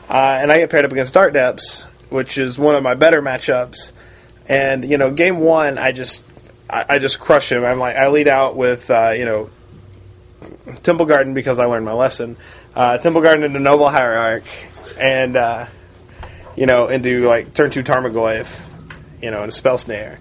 [0.09, 3.23] uh, and I get paired up against Dark Depths, which is one of my better
[3.23, 3.93] matchups.
[4.49, 6.25] And you know, game one, I just
[6.69, 7.65] I, I just crush him.
[7.65, 9.51] I'm like I lead out with uh, you know
[10.83, 12.37] Temple Garden because I learned my lesson.
[12.75, 14.45] Uh, Temple Garden into Noble Hierarch,
[14.99, 15.67] and uh,
[16.57, 18.67] you know into like turn two Tarmogoyf,
[19.21, 20.19] you know, and Spell Snare,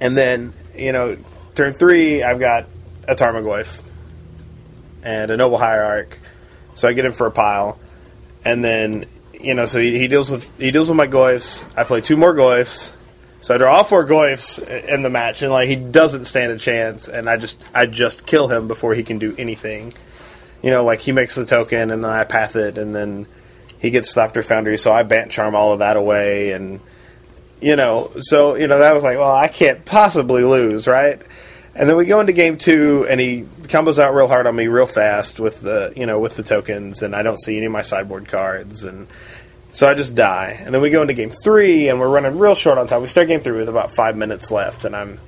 [0.00, 1.16] and then you know
[1.54, 2.66] turn three I've got
[3.08, 3.82] a Tarmogoyf
[5.02, 6.18] and a Noble Hierarch,
[6.74, 7.78] so I get him for a pile,
[8.44, 9.06] and then
[9.40, 11.64] you know so he, he deals with he deals with my Goyfs.
[11.76, 12.96] I play two more Goyfs.
[13.42, 16.58] So I draw all four Goyfs in the match, and like he doesn't stand a
[16.58, 19.94] chance, and I just I just kill him before he can do anything.
[20.62, 23.26] You know, like he makes the token, and then I path it, and then
[23.78, 26.80] he gets Thopter Foundry, so I bant charm all of that away, and
[27.60, 31.20] you know, so you know that was like, well, I can't possibly lose, right?
[31.74, 34.66] And then we go into game two, and he combos out real hard on me
[34.66, 37.72] real fast with the you know with the tokens, and I don't see any of
[37.72, 39.06] my sideboard cards, and
[39.70, 40.60] so I just die.
[40.60, 43.02] And then we go into game three, and we're running real short on time.
[43.02, 45.18] We start game three with about five minutes left, and I'm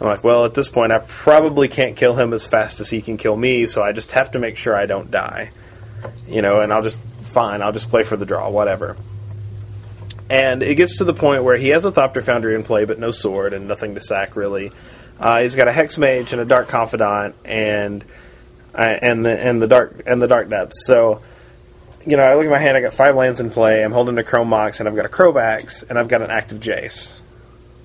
[0.00, 3.02] I'm like, well, at this point, I probably can't kill him as fast as he
[3.02, 5.50] can kill me, so I just have to make sure I don't die.
[6.26, 8.96] you know, and I'll just fine, I'll just play for the draw, whatever.
[10.32, 12.98] And it gets to the point where he has a Thopter Foundry in play, but
[12.98, 14.72] no sword and nothing to sack really.
[15.20, 18.02] Uh, he's got a Hex Mage and a Dark Confidant and
[18.74, 20.86] uh, and the and the dark and the Dark Depths.
[20.86, 21.20] So,
[22.06, 22.78] you know, I look at my hand.
[22.78, 23.84] I got five lands in play.
[23.84, 26.60] I'm holding a Chrome Mox and I've got a Crovax and I've got an active
[26.60, 27.20] Jace.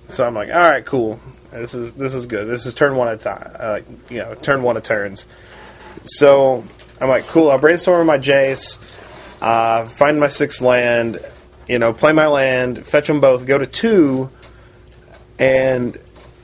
[0.07, 1.19] So I'm like, all right, cool.
[1.51, 2.47] This is this is good.
[2.47, 3.51] This is turn one at time.
[3.59, 3.79] Uh,
[4.09, 5.27] you know, turn one of turns.
[6.03, 6.63] So
[7.01, 7.51] I'm like, cool.
[7.51, 8.79] I'll brainstorm my Jace,
[9.41, 11.19] uh, find my sixth land,
[11.67, 14.31] you know, play my land, fetch them both, go to two,
[15.39, 15.97] and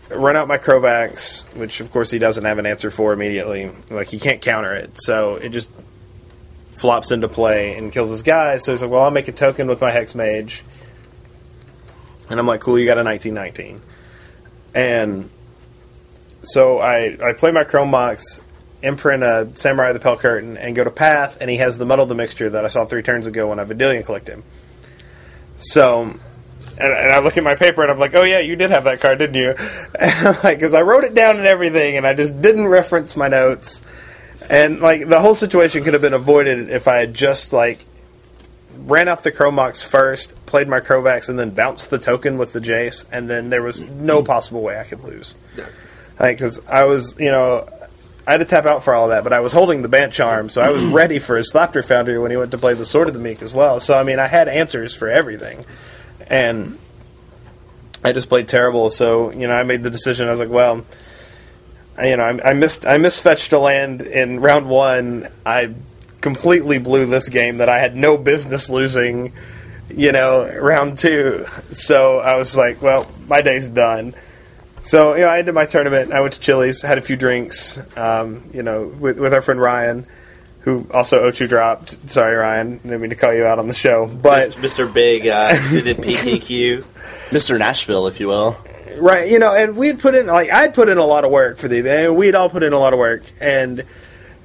[0.09, 3.71] run out my Crovax, which of course he doesn't have an answer for immediately.
[3.89, 5.69] Like he can't counter it, so it just
[6.67, 8.57] flops into play and kills his guy.
[8.57, 10.63] So he's like, well, I'll make a token with my Hex Mage.
[12.29, 13.81] And I'm like, cool, you got a 1919.
[14.75, 15.29] And
[16.41, 18.41] so I, I play my Chrome Mox,
[18.81, 21.85] imprint a Samurai of the Pale Curtain, and go to Path, and he has the
[21.85, 24.43] Muddle the Mixture that I saw three turns ago when I Vendilion clicked him.
[25.59, 26.19] So, and,
[26.79, 28.99] and I look at my paper and I'm like, oh yeah, you did have that
[28.99, 29.55] card, didn't you?
[30.43, 33.83] like, because I wrote it down and everything, and I just didn't reference my notes.
[34.49, 37.85] And like the whole situation could have been avoided if I had just like
[38.77, 42.59] ran out the Chromox first, played my Crovax, and then bounced the token with the
[42.59, 45.35] Jace, and then there was no possible way I could lose.
[46.19, 47.67] Like, because I was, you know,
[48.25, 50.13] I had to tap out for all of that, but I was holding the Bant
[50.13, 52.85] Charm, so I was ready for his Thopter Foundry when he went to play the
[52.85, 53.79] Sword of the Meek as well.
[53.79, 55.65] So, I mean, I had answers for everything.
[56.27, 56.79] And
[58.03, 60.27] I just played terrible, so, you know, I made the decision.
[60.27, 60.85] I was like, well,
[61.97, 65.27] I- you know, I, I missed I misfetched a land in round one.
[65.45, 65.73] I
[66.21, 69.33] completely blew this game that I had no business losing.
[69.89, 71.45] You know, round two.
[71.73, 74.15] So I was like, well, my day's done.
[74.83, 76.11] So you know, I ended my tournament.
[76.11, 77.79] I went to Chili's, had a few drinks.
[77.97, 80.05] Um, you know, with, with our friend Ryan,
[80.59, 82.09] who also O2 dropped.
[82.11, 84.93] Sorry, Ryan, didn't mean to call you out on the show, but Mr.
[84.93, 86.83] Big uh, extended PTQ.
[87.29, 87.57] Mr.
[87.57, 88.57] Nashville, if you will.
[88.99, 91.57] Right, you know, and we'd put in like I'd put in a lot of work
[91.57, 93.85] for the and we'd all put in a lot of work, and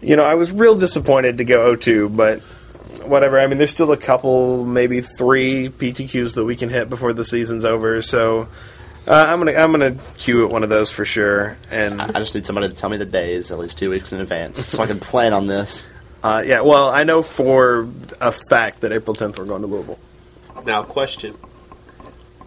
[0.01, 2.41] you know I was real disappointed to go 0-2, but
[3.07, 3.39] whatever.
[3.39, 7.24] I mean, there's still a couple, maybe three PTQs that we can hit before the
[7.24, 8.49] season's over, so
[9.09, 11.57] uh, I'm gonna I'm gonna queue at one of those for sure.
[11.71, 14.21] And I just need somebody to tell me the days at least two weeks in
[14.21, 15.89] advance so I can plan on this.
[16.23, 17.89] uh, yeah, well, I know for
[18.21, 19.99] a fact that April 10th we're going to Louisville.
[20.67, 21.37] Now, question: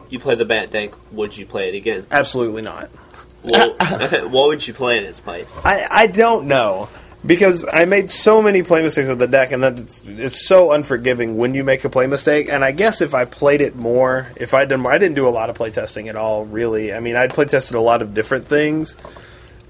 [0.09, 0.95] You play the Bat Dank?
[1.13, 2.05] Would you play it again?
[2.11, 2.89] Absolutely not.
[3.41, 3.81] What,
[4.29, 5.61] what would you play in its place?
[5.65, 6.89] I, I don't know
[7.25, 10.71] because I made so many play mistakes with the deck, and that it's, it's so
[10.71, 12.49] unforgiving when you make a play mistake.
[12.49, 15.29] And I guess if I played it more, if I more, I didn't do a
[15.29, 16.45] lot of play testing at all.
[16.45, 18.97] Really, I mean, I'd play tested a lot of different things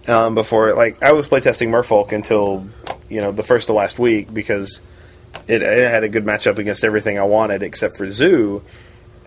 [0.08, 0.74] um, before.
[0.74, 2.68] Like I was play testing Merfolk until
[3.10, 4.82] you know the first of last week because
[5.48, 8.64] it, it had a good matchup against everything I wanted except for Zoo.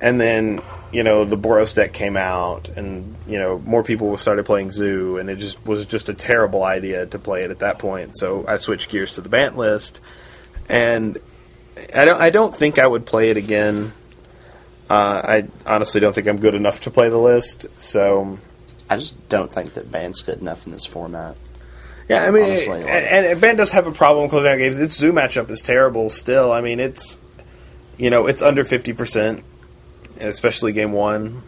[0.01, 0.61] And then,
[0.93, 5.17] you know, the Boros deck came out, and you know, more people started playing Zoo,
[5.19, 8.17] and it just was just a terrible idea to play it at that point.
[8.17, 10.01] So I switched gears to the Bant list,
[10.69, 11.19] and
[11.95, 13.93] I don't, I don't think I would play it again.
[14.91, 17.67] Uh, I honestly don't think I'm good enough to play the list.
[17.81, 18.39] So
[18.91, 21.37] I just don't think that Bant's good enough in this format.
[22.09, 24.79] yeah, I mean, Honestly, like- and, and Bant does have a problem closing out games.
[24.79, 26.11] Its Zoo matchup is terrible.
[26.11, 27.21] Still, I mean, it's
[27.97, 29.43] you know, it's under fifty percent,
[30.21, 31.43] especially game one.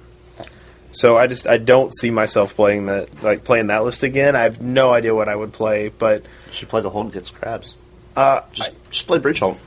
[0.93, 4.35] So I just I don't see myself playing that like playing that list again.
[4.35, 7.31] I have no idea what I would play, but You should play the Hold Gets
[7.31, 7.77] Crabs.
[8.17, 9.59] uh, Just, just play Breach Hulk.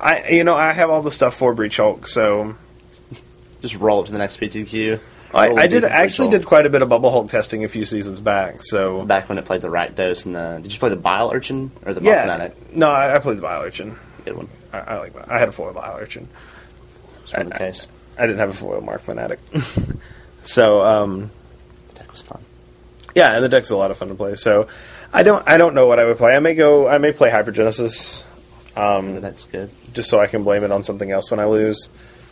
[0.00, 2.54] I you know I have all the stuff for Breach Hulk, so
[3.62, 5.00] Just roll up to the next PTQ.
[5.34, 8.18] I, I did actually did quite a bit of Bubble Hulk testing a few seasons
[8.20, 8.62] back.
[8.62, 10.60] So Back when it played the Rakdos and the.
[10.62, 11.70] Did you play the Bile Urchin?
[11.84, 12.74] Or the yeah, Mogg Fanatic?
[12.74, 13.96] no, I, I played the Bile Urchin.
[14.24, 14.48] Good one.
[14.72, 16.28] I, I like I had a foil Bile Urchin.
[17.26, 17.86] Just the case.
[18.18, 19.38] I didn't have a foil Mogg Fanatic.
[20.42, 21.30] so um,
[21.88, 22.42] The deck was fun.
[23.14, 24.34] yeah, and the deck's a lot of fun to play.
[24.34, 24.68] So
[25.12, 26.34] I don't I don't know what I would play.
[26.36, 28.24] I may go I may play Hypergenesis
[28.74, 29.70] The deck's good.
[29.92, 31.88] just so I can blame it on something else when I lose.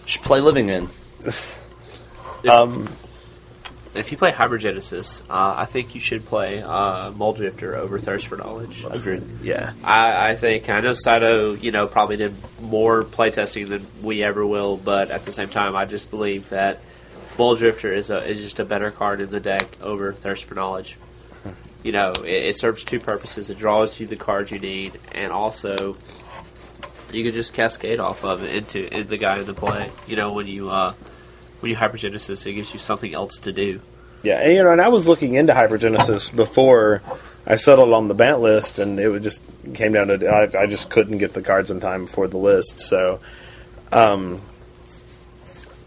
[0.07, 0.89] Should play Living End.
[2.49, 2.87] Um,
[3.97, 8.37] If you play Hypergenesis, uh, I think you should play uh, Mulldrifter over Thirst for
[8.37, 8.85] Knowledge.
[8.89, 9.23] Agreed.
[9.43, 9.73] yeah.
[9.83, 14.47] I, I think I know Saito, you know, probably did more playtesting than we ever
[14.47, 16.81] will, but at the same time, I just believe that
[17.37, 20.99] Mulldrifter is a is just a better card in the deck over Thirst for Knowledge.
[21.83, 25.33] You know, it, it serves two purposes: it draws you the cards you need, and
[25.33, 25.97] also
[27.13, 29.91] you can just cascade off of it into in the guy in the play.
[30.07, 30.95] You know, when you uh,
[31.61, 33.81] when you hypergenesis, it gives you something else to do.
[34.23, 37.03] Yeah, and, you know, and I was looking into Hypergenesis before
[37.47, 39.43] I settled on the Bant list, and it just
[39.75, 42.81] came down to I, I just couldn't get the cards in time before the list.
[42.81, 43.21] So,
[43.93, 44.41] um,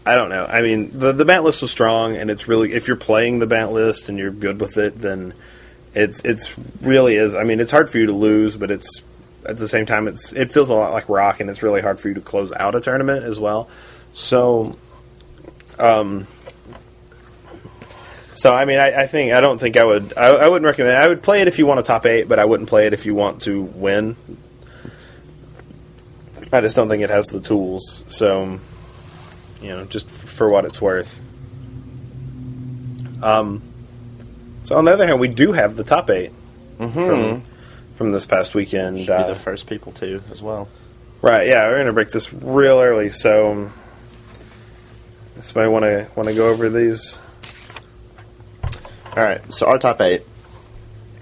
[0.06, 0.46] I don't know.
[0.46, 3.46] I mean, the the Bant list was strong, and it's really if you're playing the
[3.46, 5.34] Bant list and you're good with it, then
[5.94, 7.34] it's it's really is.
[7.34, 9.02] I mean, it's hard for you to lose, but it's
[9.44, 12.00] at the same time it's it feels a lot like rock, and it's really hard
[12.00, 13.68] for you to close out a tournament as well.
[14.14, 14.78] So,
[15.80, 16.26] um,
[18.34, 20.16] so I mean, I, I think I don't think I would.
[20.16, 20.96] I, I wouldn't recommend.
[20.96, 22.92] I would play it if you want a top eight, but I wouldn't play it
[22.92, 24.16] if you want to win.
[26.52, 28.04] I just don't think it has the tools.
[28.08, 28.58] So,
[29.62, 31.18] you know, just for what it's worth.
[33.22, 33.62] Um.
[34.62, 36.30] So on the other hand, we do have the top 8
[36.78, 37.42] from
[37.96, 39.00] from this past weekend.
[39.00, 40.68] Should uh, the first people to as well.
[41.20, 43.10] Right, yeah, we're gonna break this real early.
[43.10, 43.70] So,
[45.42, 47.18] somebody want to want to go over these?
[49.16, 50.22] All right, so our top eight.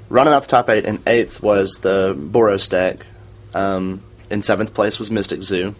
[0.08, 3.06] Running out the top eight, in eighth was the Boros deck.
[3.54, 5.74] Um, in seventh place was Mystic Zoo.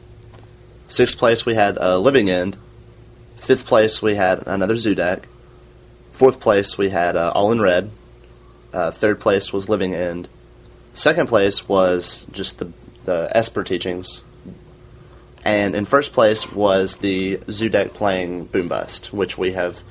[0.88, 2.56] Sixth place we had uh, Living End.
[3.36, 5.28] Fifth place we had another Zoo deck.
[6.12, 7.90] Fourth place we had uh, All in Red.
[8.72, 10.28] Uh, third place was Living End.
[10.92, 12.72] Second place was just the
[13.04, 14.24] the Esper teachings.
[15.48, 19.82] And in first place was the Zoo deck playing Boom Bust, which we have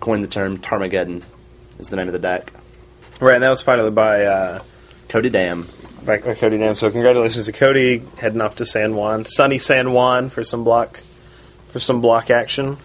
[0.00, 1.22] coined the term Tarmageddon
[1.78, 2.50] is the name of the deck.
[3.20, 4.62] Right, and that was piloted by uh,
[5.10, 5.66] Cody Dam.
[6.06, 6.76] by, by Cody Dam.
[6.76, 10.96] So congratulations to Cody heading off to San Juan, sunny San Juan for some block
[11.68, 12.78] for some block action.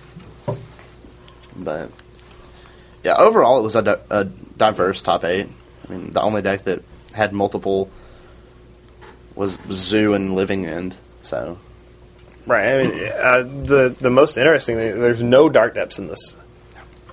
[1.56, 1.92] But
[3.06, 5.48] yeah, overall it was a, di- a diverse top eight.
[5.88, 7.90] I mean, the only deck that had multiple
[9.34, 10.98] was Zoo and Living End.
[11.22, 11.58] So
[12.46, 16.36] Right, I mean uh, the the most interesting thing there's no dark depths in this.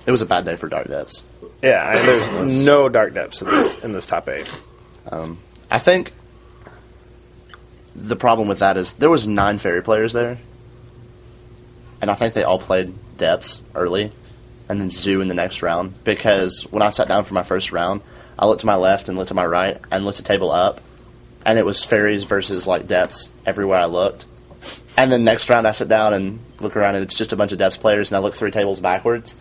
[0.05, 1.23] it was a bad day for Dark Depths.
[1.61, 4.49] Yeah, I mean, there's no dark depths in this in this top eight.
[5.69, 6.11] I think
[7.95, 10.37] the problem with that is there was nine fairy players there,
[12.01, 14.11] and I think they all played depths early,
[14.69, 16.03] and then zoo in the next round.
[16.03, 18.01] Because when I sat down for my first round,
[18.39, 20.81] I looked to my left and looked to my right and looked at table up,
[21.45, 24.25] and it was fairies versus like depths everywhere I looked.
[24.97, 27.51] And then next round I sit down and look around and it's just a bunch
[27.51, 29.37] of depths players, and I look three tables backwards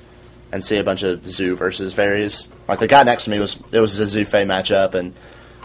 [0.53, 2.49] and see a bunch of zoo versus fairies.
[2.69, 5.15] Like the guy next to me was it was a zoo fey matchup, and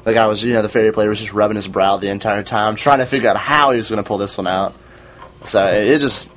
[0.05, 2.41] the guy was you know the fairy player was just rubbing his brow the entire
[2.41, 4.73] time, trying to figure out how he was going to pull this one out.
[5.45, 6.29] So it, it just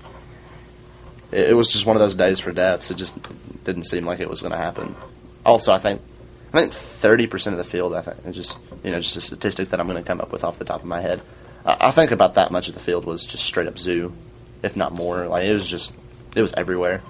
[1.30, 2.90] it, it was just one of those days for depths.
[2.90, 3.16] It just
[3.64, 4.94] didn't seem like it was going to happen.
[5.46, 6.02] Also, I think
[6.52, 7.94] I think thirty percent of the field.
[7.94, 10.32] I think it's just you know just a statistic that I'm going to come up
[10.32, 11.22] with off the top of my head.
[11.64, 14.14] I, think about that much of the field was just straight up zoo,
[14.62, 15.26] if not more.
[15.26, 15.94] Like it was just
[16.36, 17.02] it was everywhere.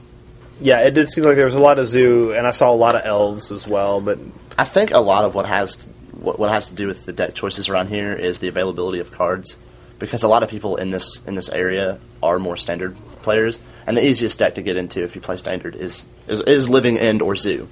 [0.61, 2.77] Yeah, it did seem like there was a lot of zoo, and I saw a
[2.77, 4.01] lot of elves as well.
[4.01, 4.19] But
[4.57, 7.35] I think a lot of what has what, what has to do with the deck
[7.35, 9.59] choices around here is the availability of cards,
[9.99, 13.97] because a lot of people in this in this area are more standard players, and
[13.97, 17.23] the easiest deck to get into if you play standard is is, is living end
[17.23, 17.69] or zoo,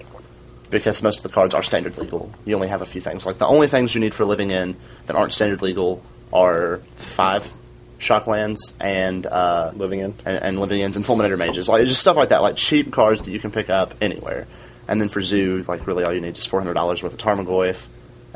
[0.69, 2.33] because most of the cards are standard legal.
[2.45, 3.25] You only have a few things.
[3.25, 4.75] Like the only things you need for living end
[5.07, 6.03] that aren't standard legal
[6.33, 7.53] are five
[7.99, 12.17] shocklands and uh, living end and, and living ends and fulminator mages, like just stuff
[12.17, 14.47] like that, like cheap cards that you can pick up anywhere.
[14.89, 17.19] And then for zoo, like really all you need is four hundred dollars worth of
[17.19, 17.89] Tarmogoyf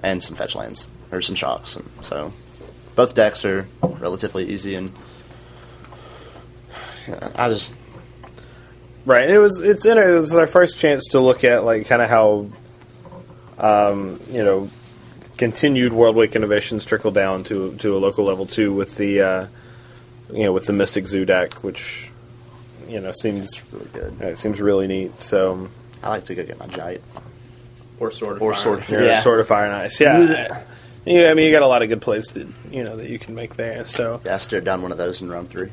[0.02, 1.76] and some fetch lands or some shocks.
[1.76, 2.32] And so
[2.94, 4.92] both decks are relatively easy, and
[7.34, 7.72] I just
[9.06, 11.86] Right, and it was it's in it was our first chance to look at like
[11.86, 12.48] kind of how,
[13.56, 14.68] um, you know,
[15.38, 19.46] continued Worldwake innovations trickle down to to a local level too with the, uh,
[20.32, 22.10] you know, with the Mystic Zoo deck, which,
[22.88, 24.14] you know, seems really good.
[24.22, 25.20] uh, it seems really neat.
[25.20, 25.68] So,
[26.02, 27.00] I like to go get my Jitte
[28.00, 28.62] Or sword of or fire.
[28.62, 28.84] sword.
[28.88, 30.00] yeah, Yeah, Sword of Fire and Ice.
[30.00, 30.62] Yeah,
[31.04, 31.30] yeah.
[31.30, 33.34] I mean, you got a lot of good plays that you know that you can
[33.34, 33.84] make there.
[33.84, 34.34] So, yeah.
[34.34, 35.70] I stared down one of those in round three.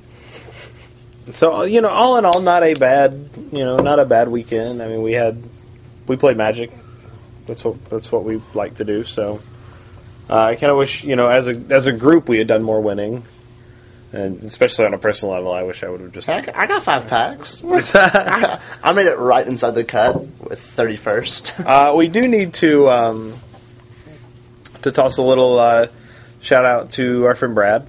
[1.34, 4.82] So you know, all in all, not a bad you know, not a bad weekend.
[4.82, 5.42] I mean, we had
[6.06, 6.70] we played Magic.
[7.48, 9.04] That's what that's what we like to do.
[9.06, 9.42] So
[10.30, 12.64] uh, I kind of wish you know, as a as a group, we had done
[12.64, 13.24] more winning,
[14.14, 16.28] and especially on a personal level, I wish I would have just.
[16.28, 17.64] Heck, I got five packs.
[17.66, 21.54] I, I made it right inside the cut with thirty first.
[21.66, 23.34] Uh, we do need to um,
[24.82, 25.88] to toss a little uh,
[26.42, 27.88] shout out to our friend Brad,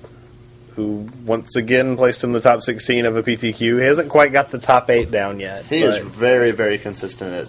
[0.74, 3.78] who once again placed in the top sixteen of a PTQ.
[3.78, 5.66] He hasn't quite got the top eight down yet.
[5.66, 7.46] He is very, very consistent at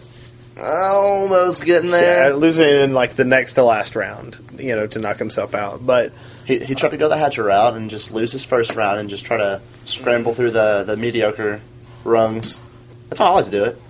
[0.62, 2.34] almost getting Yeah, there.
[2.34, 5.86] losing in like the next to last round, you know, to knock himself out.
[5.86, 6.14] But
[6.46, 9.10] He, he tried to go the Hatcher route and just lose his first round and
[9.10, 11.62] just try to scramble through the, the mediocre
[12.04, 12.62] rungs.
[13.10, 13.82] That's how I like to do it.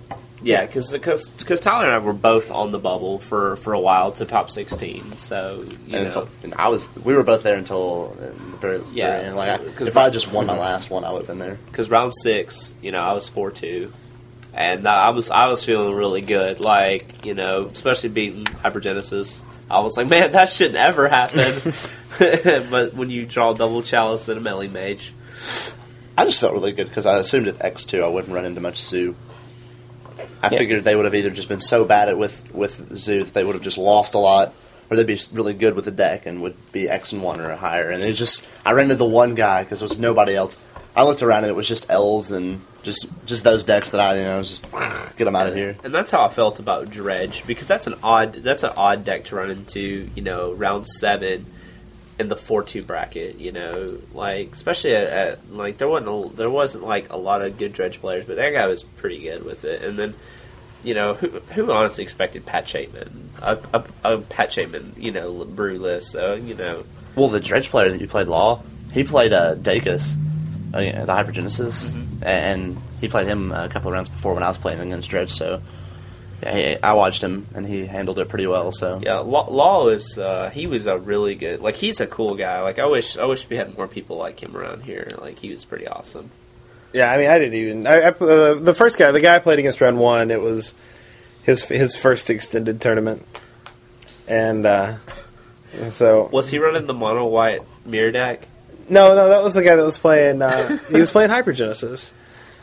[0.42, 0.90] Yeah, because
[1.60, 5.12] Tyler and I were both on the bubble for, for a while to top sixteen.
[5.16, 8.80] So you And know, until, and I was, we were both there until the very,
[8.92, 9.36] Yeah, very end.
[9.36, 11.38] Like, I, 'cause if I had just won my last one, I would have been
[11.38, 11.56] there.
[11.66, 13.90] because round six, you know, I was four two,
[14.56, 16.58] and I was I was feeling really good.
[16.60, 21.52] Like you know, especially beating Hypergenesis, I was like, man, that shouldn't ever happen.
[22.70, 25.12] but when you draw double chalice and a Meddling Mage,
[26.16, 28.60] I just felt really good because I assumed at X two I wouldn't run into
[28.60, 29.14] much zoo.
[30.42, 30.58] I Yeah.
[30.58, 33.44] figured they would have either just been so bad at with with zoo that they
[33.44, 34.54] would have just lost a lot,
[34.88, 37.54] or they'd be really good with the deck and would be X and one or
[37.56, 37.90] higher.
[37.90, 40.56] And it's just I ran into the one guy because there was nobody else.
[40.96, 44.16] I looked around and it was just L's and just just those decks that I
[44.18, 44.62] you know just
[45.16, 45.76] get them out of here.
[45.84, 49.24] and that's how I felt about Dredge because that's an odd that's an odd deck
[49.24, 50.08] to run into.
[50.14, 51.44] You know, round seven
[52.18, 53.38] in the four two bracket.
[53.38, 57.42] You know, like especially at, at like there wasn't a, there wasn't like a lot
[57.42, 59.82] of good Dredge players, but that guy was pretty good with it.
[59.82, 60.14] And then
[60.82, 65.44] you know who who honestly expected Pat Chapin a, a, a Pat Chapin you know
[65.44, 66.12] brew list.
[66.12, 66.84] So you know
[67.16, 70.16] Well, the dredge player that you played law, he played uh, Dacus,
[70.76, 74.48] uh, yeah, the Hypergenesis, and he played him a couple of rounds before when I
[74.48, 75.30] was playing against Dredge.
[75.30, 75.62] So
[76.42, 78.72] yeah, he, I watched him, and he handled it pretty well.
[78.72, 82.34] So yeah, Law, Law is uh, he was a really good like he's a cool
[82.34, 82.60] guy.
[82.62, 85.10] Like I wish I wish we had more people like him around here.
[85.18, 86.30] Like he was pretty awesome.
[86.92, 87.86] Yeah, I mean, I didn't even.
[87.86, 90.74] I, I, uh, the first guy, the guy I played against round one, it was
[91.42, 93.26] his his first extended tournament,
[94.26, 94.96] and uh,
[95.90, 98.46] so Was he running the mono white mirror deck?
[98.88, 100.40] No, no, that was the guy that was playing.
[100.42, 102.12] Uh, he was playing Hypergenesis,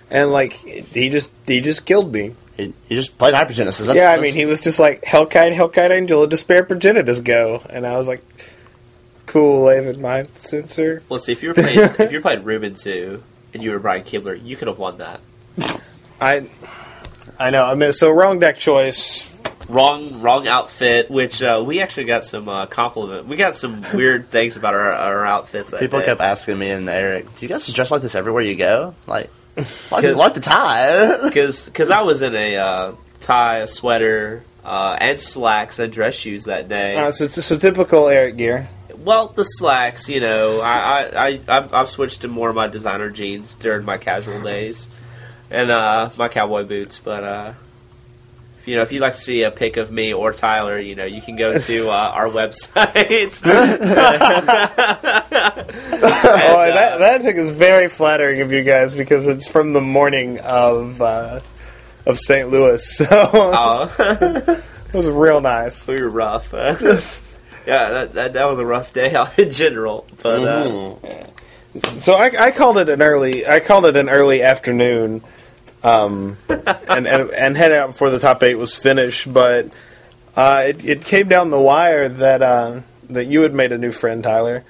[0.09, 2.35] and like he just he just killed me.
[2.57, 3.87] he, he just played Hypergenesis.
[3.87, 7.61] That's, yeah, I that's- mean, he was just like Hellkite, Hellkite Angel, Despair Progenitus go,
[7.69, 8.23] and I was like,
[9.25, 11.03] cool, Avid Mind Sensor.
[11.09, 13.79] Let's see if you were playing if you were playing Rubin Zoo and you were
[13.79, 15.19] Brian Kibler, you could have won that.
[16.21, 16.47] I
[17.39, 17.65] I know.
[17.65, 19.29] I mean, so wrong deck choice.
[19.69, 21.09] Wrong, wrong outfit.
[21.09, 23.27] Which uh, we actually got some uh, compliment.
[23.27, 25.73] We got some weird things about our, our outfits.
[25.77, 28.95] people kept asking me and Eric, "Do you guys dress like this everywhere you go?
[29.07, 29.29] Like,
[29.91, 35.19] like, like the tie?" because I was in a uh, tie, a sweater, uh, and
[35.19, 36.95] slacks and dress shoes that day.
[36.97, 38.67] Uh, so, so typical Eric gear.
[38.97, 42.67] well, the slacks, you know, I, I, I I've, I've switched to more of my
[42.67, 44.89] designer jeans during my casual days,
[45.49, 46.99] and uh, my cowboy boots.
[46.99, 47.53] But uh,
[48.65, 51.05] you know, if you'd like to see a pic of me or Tyler, you know,
[51.05, 53.41] you can go to uh, our website.
[53.45, 53.49] oh,
[55.53, 60.39] and that that pic is very flattering of you guys because it's from the morning
[60.39, 61.39] of uh,
[62.05, 62.49] of St.
[62.49, 65.87] Louis, so Oh, it was real nice.
[65.87, 66.51] we were rough.
[66.53, 70.05] yeah, that, that that was a rough day in general.
[70.21, 71.19] But uh, Mhm.
[72.03, 73.47] So I, I called it an early.
[73.47, 75.23] I called it an early afternoon,
[75.83, 79.31] um, and, and and head out before the top eight was finished.
[79.31, 79.67] But
[80.35, 83.91] uh, it, it came down the wire that uh, that you had made a new
[83.91, 84.63] friend, Tyler.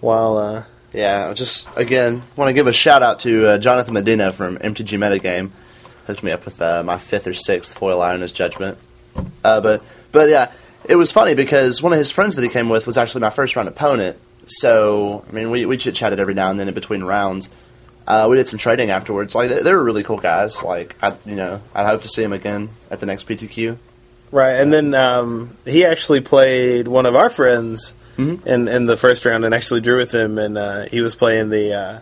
[0.00, 4.32] While uh, Yeah, just again want to give a shout out to uh, Jonathan Medina
[4.32, 5.50] from MTG Metagame.
[6.06, 8.78] Hooked me up with uh, my fifth or sixth foil Iron's Judgment.
[9.44, 10.52] Uh, but but yeah,
[10.84, 13.30] it was funny because one of his friends that he came with was actually my
[13.30, 14.18] first round opponent.
[14.46, 17.50] So I mean, we we chit chatted every now and then in between rounds.
[18.06, 19.34] Uh, we did some trading afterwards.
[19.34, 20.62] Like they, they were really cool guys.
[20.64, 23.76] Like I you know I'd hope to see him again at the next PTQ.
[24.30, 28.46] right, and then um, he actually played one of our friends Mhm.
[28.46, 31.48] in in the first round, and actually drew with him, and uh, he was playing
[31.50, 31.72] the.
[31.74, 32.00] Uh,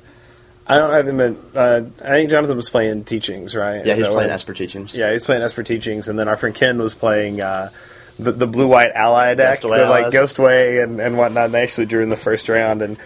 [0.66, 3.84] I don't I think uh, I think Jonathan was playing teachings, right?
[3.84, 4.94] Yeah, Is he was playing Esper Teachings.
[4.94, 7.70] Yeah, he's playing Esper Teachings, and then our friend Ken was playing uh,
[8.18, 10.06] the, the blue white ally deck, the, like.
[10.12, 11.46] Ghostway and, and whatnot.
[11.46, 12.98] And they actually drew in the first round, and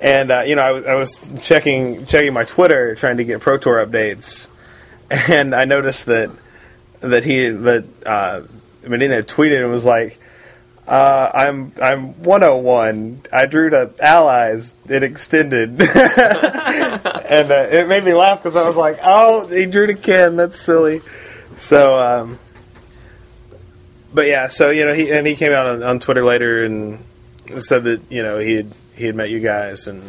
[0.00, 3.40] and uh, you know I, was- I was checking checking my Twitter trying to get
[3.40, 4.48] Pro Tour updates,
[5.10, 6.30] and I noticed that
[7.00, 8.42] that he that uh,
[8.86, 10.18] Medina tweeted and was like.
[10.88, 13.22] Uh, I'm I'm 101.
[13.32, 14.76] I drew to allies.
[14.88, 15.80] It extended, and
[17.50, 20.36] uh, it made me laugh because I was like, "Oh, he drew to Ken.
[20.36, 21.00] That's silly."
[21.56, 22.38] So, um,
[24.14, 27.00] but yeah, so you know, he and he came out on, on Twitter later and
[27.58, 30.02] said that you know he had he had met you guys and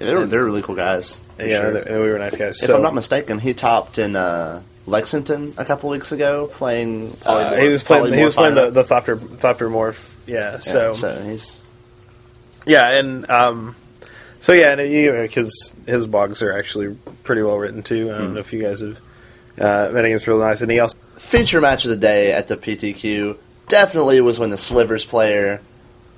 [0.00, 1.20] Yeah, they were they're really cool guys.
[1.38, 1.76] yeah, sure.
[1.78, 2.58] and we were nice guys.
[2.60, 7.16] If so I'm not mistaken, he topped in uh, Lexington a couple weeks ago playing.
[7.24, 10.10] uh, he was playing he was playing the, the Thopter Thopter Morph.
[10.26, 11.60] Yeah, Yeah, so so he's
[12.66, 13.76] Yeah, and um,
[14.40, 18.10] so yeah, and because his blogs are actually pretty well written too.
[18.12, 18.34] I don't Hmm.
[18.34, 18.98] know if you guys have
[19.58, 20.16] uh, met him.
[20.16, 23.36] It's really nice, and he also feature match of the day at the PTQ.
[23.68, 25.60] Definitely was when the Slivers player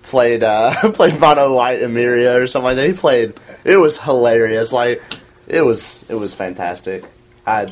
[0.05, 2.87] played uh, played Mono White Emeria or something like that.
[2.87, 3.35] He played.
[3.65, 4.73] It was hilarious.
[4.73, 5.03] Like
[5.47, 7.05] it was it was fantastic.
[7.47, 7.69] I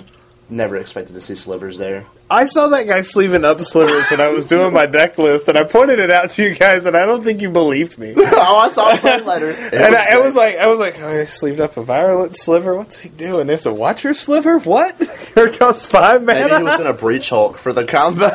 [0.51, 2.05] never expected to see slivers there.
[2.30, 5.59] I saw that guy sleeving up slivers when I was doing my deck list, and
[5.59, 8.14] I pointed it out to you guys, and I don't think you believed me.
[8.16, 9.51] oh, I saw a letter.
[9.51, 12.35] It And I, I was like, I was like, oh, I sleeved up a Virulent
[12.35, 12.74] Sliver.
[12.74, 13.51] What's he doing?
[13.51, 14.59] It's a watcher sliver.
[14.59, 14.97] What?
[15.35, 18.30] Here comes five Maybe he was going to breach Hulk for the combo.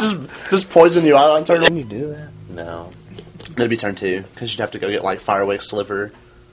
[0.00, 1.68] just, just poison you out on turn one.
[1.68, 2.27] Can you do that?
[2.58, 2.90] No.
[3.56, 6.10] It'd be turn two, because you'd have to go get like Firewake Sliver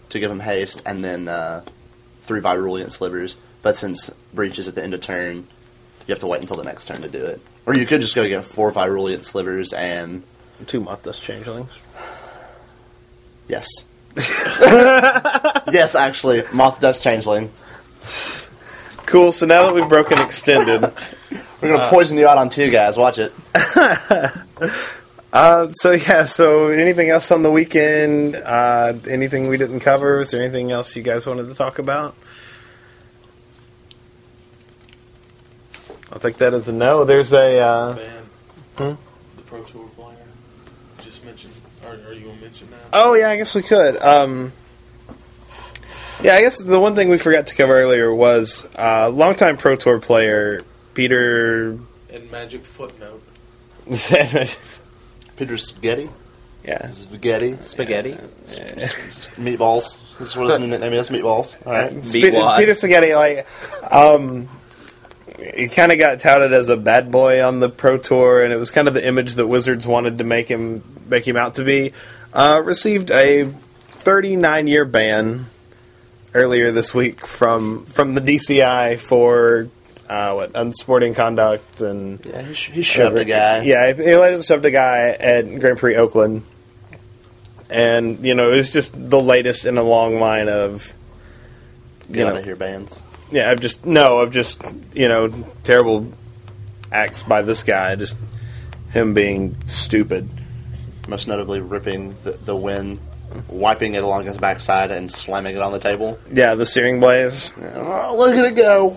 [0.10, 1.64] to give him haste, and then uh,
[2.22, 3.38] three Virulent Slivers.
[3.64, 5.38] But since breach is at the end of turn,
[6.08, 7.41] you have to wait until the next turn to do it.
[7.66, 10.24] Or you could just go get four Virulent Slivers and
[10.68, 11.82] Two Mothdust changelings.
[13.47, 13.68] yes.
[14.16, 17.49] yes, actually, Mothdust Changeling.
[19.06, 19.32] Cool.
[19.34, 20.89] So now that we've broken extended,
[21.62, 22.97] We're gonna poison you out on two guys.
[22.97, 23.34] Watch it.
[25.36, 26.24] uh, so yeah.
[26.24, 28.36] So anything else on the weekend?
[28.36, 30.22] Uh, anything we didn't cover?
[30.22, 32.16] Is there anything else you guys wanted to talk about?
[36.12, 37.04] I'll take that as a no.
[37.04, 37.60] There's a.
[37.60, 38.26] Uh, Band,
[38.78, 38.94] Hmm?
[39.36, 40.16] the Pro Tour player,
[41.00, 41.54] just mentioned.
[41.86, 42.80] Are, are you gonna mention that?
[42.94, 44.02] Oh yeah, I guess we could.
[44.02, 44.54] Um,
[46.24, 49.76] yeah, I guess the one thing we forgot to cover earlier was uh, longtime Pro
[49.76, 50.62] Tour player
[50.94, 51.78] Peter.
[52.12, 53.22] And Magic footnote.
[55.36, 56.10] yeah, Peter Spaghetti.
[56.64, 57.58] Yeah, spaghetti.
[57.62, 58.14] Spaghetti.
[59.38, 60.00] Meatballs.
[60.18, 61.10] This is what his new nickname is.
[61.10, 61.66] Meatballs.
[61.66, 62.04] All right.
[62.12, 62.42] Peter.
[62.58, 63.14] Peter Spaghetti.
[63.14, 63.46] Like,
[63.94, 64.50] um,
[65.56, 68.58] he kind of got touted as a bad boy on the Pro Tour, and it
[68.58, 71.64] was kind of the image that Wizards wanted to make him make him out to
[71.64, 71.94] be.
[72.34, 75.46] Uh, received a 39 year ban
[76.34, 79.70] earlier this week from from the DCI for
[80.10, 83.64] uh, what unsporting conduct and Yeah, he, he shoved a guy.
[83.64, 86.43] Yeah, he allegedly shoved a guy at Grand Prix Oakland,
[87.70, 90.93] and you know it was just the latest in a long line of
[92.08, 93.03] you Get out know of here, bands.
[93.32, 94.62] yeah, I've just no, I've just
[94.93, 95.30] you know
[95.64, 96.12] terrible
[96.91, 98.18] acts by this guy, just
[98.91, 100.30] him being stupid.
[101.08, 102.99] Most notably, ripping the, the win,
[103.47, 106.18] wiping it along his backside, and slamming it on the table.
[106.32, 107.53] Yeah, the steering blaze.
[107.76, 108.95] Oh, look at it go!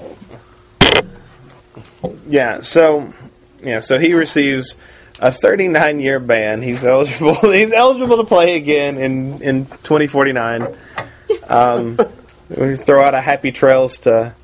[2.28, 3.12] Yeah, so
[3.62, 4.76] yeah, so he receives
[5.20, 6.62] a 39 year ban.
[6.62, 7.34] He's eligible.
[7.52, 10.74] He's eligible to play again in in 2049.
[11.48, 11.98] Um,
[12.48, 14.34] we throw out a happy trails to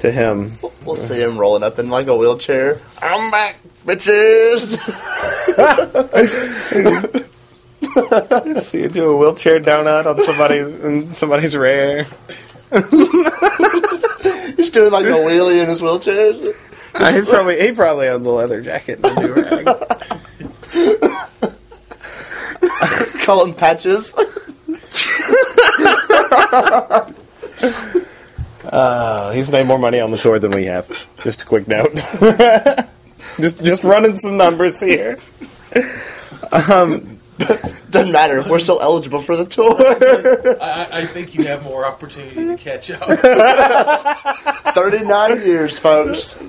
[0.00, 0.52] to him.
[0.84, 2.80] We'll see him rolling up in like a wheelchair.
[3.00, 4.76] I'm back, bitches.
[8.62, 12.06] See you do a wheelchair donut on somebody's somebody's rare.
[14.66, 16.32] He's doing like a wheelie in his wheelchair.
[16.32, 19.32] He probably he probably owned the leather jacket and the do
[22.92, 23.22] rag.
[23.24, 24.12] Call him patches.
[28.64, 30.88] Uh, he's made more money on the tour than we have.
[31.22, 31.94] Just a quick note.
[33.36, 35.16] just just running some numbers here.
[37.96, 38.42] Doesn't matter.
[38.48, 39.74] We're still eligible for the tour.
[40.62, 43.02] I, I- I think you have more opportunity to catch up.
[44.74, 46.40] 39 years, folks.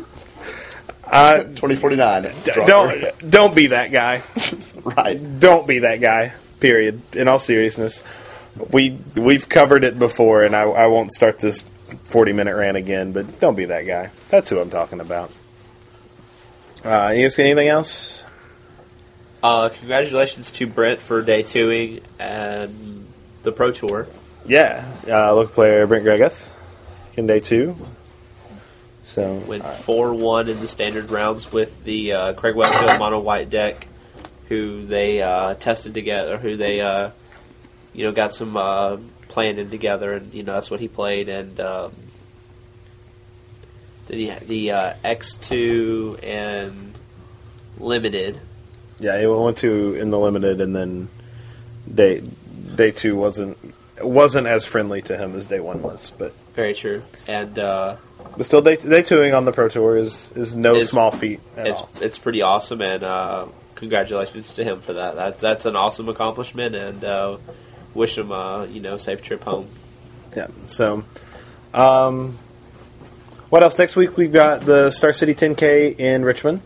[1.06, 2.24] Uh, 2049.
[2.44, 2.65] Dropper.
[2.65, 4.22] don't don't be that guy.
[4.88, 5.19] Right.
[5.41, 6.32] Don't be that guy.
[6.61, 7.02] Period.
[7.14, 8.06] In all seriousness,
[8.72, 11.65] we we've covered it before, and I, I won't start this
[12.06, 13.11] forty minute rant again.
[13.11, 14.11] But don't be that guy.
[14.30, 15.30] That's who I'm talking about.
[16.86, 18.24] Uh, you guys got anything else?
[19.48, 23.07] Uh, congratulations to Brent for day twoing and
[23.44, 24.06] the Pro Tour.
[24.45, 26.52] Yeah, uh, local player Brent Greguth
[27.15, 27.78] in day two.
[29.06, 33.49] So Went four one in the standard rounds with the uh, Craig Westfield mono white
[33.49, 33.88] deck,
[34.49, 37.11] who they uh, tested together, who they uh,
[37.94, 38.98] you know got some uh,
[39.30, 41.30] planning together, and you know that's what he played.
[41.30, 41.94] And um,
[44.07, 46.94] the the uh, X two and
[47.80, 48.41] limited.
[48.99, 51.10] Yeah, he went to in the limited, and then
[51.94, 52.22] day
[52.76, 53.57] day two wasn't
[54.02, 56.34] wasn't as friendly to him as day one was, but.
[56.53, 57.03] Very true.
[57.28, 57.98] And uh,
[58.36, 61.40] But still, day, day twoing on the Pro Tour is, is no It's- small feat
[61.56, 61.90] at it's all.
[62.02, 63.45] it's pretty awesome, and uh,
[63.76, 65.15] congratulations to him for that.
[65.15, 67.38] That's that's an awesome accomplishment, and uh,
[67.94, 69.68] wish him uh, you know safe trip home.
[70.36, 70.48] Yeah.
[70.65, 71.03] So,
[71.76, 72.38] um,
[73.49, 73.78] what else?
[73.78, 76.61] Next week we've got the Star City 10K in Richmond.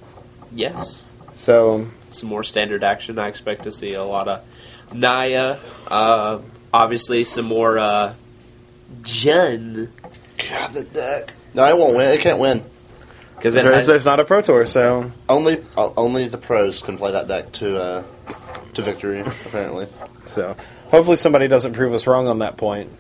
[0.54, 1.04] Yes,
[1.36, 3.20] So, some more standard action.
[3.20, 5.58] I expect to see a lot of Naya.
[5.88, 6.42] Uh,
[6.74, 8.14] obviously, some more uh,
[9.04, 9.92] Jun
[10.50, 11.34] God, the deck.
[11.54, 12.10] No, it won't win.
[12.10, 12.64] It can't win.
[13.36, 17.12] because there's, there's not a Pro Tour, so Only uh, only the pros can play
[17.12, 18.04] that deck to uh,
[18.74, 19.88] to victory, apparently.
[20.28, 20.56] so
[20.88, 22.92] hopefully somebody doesn't prove us wrong on that point.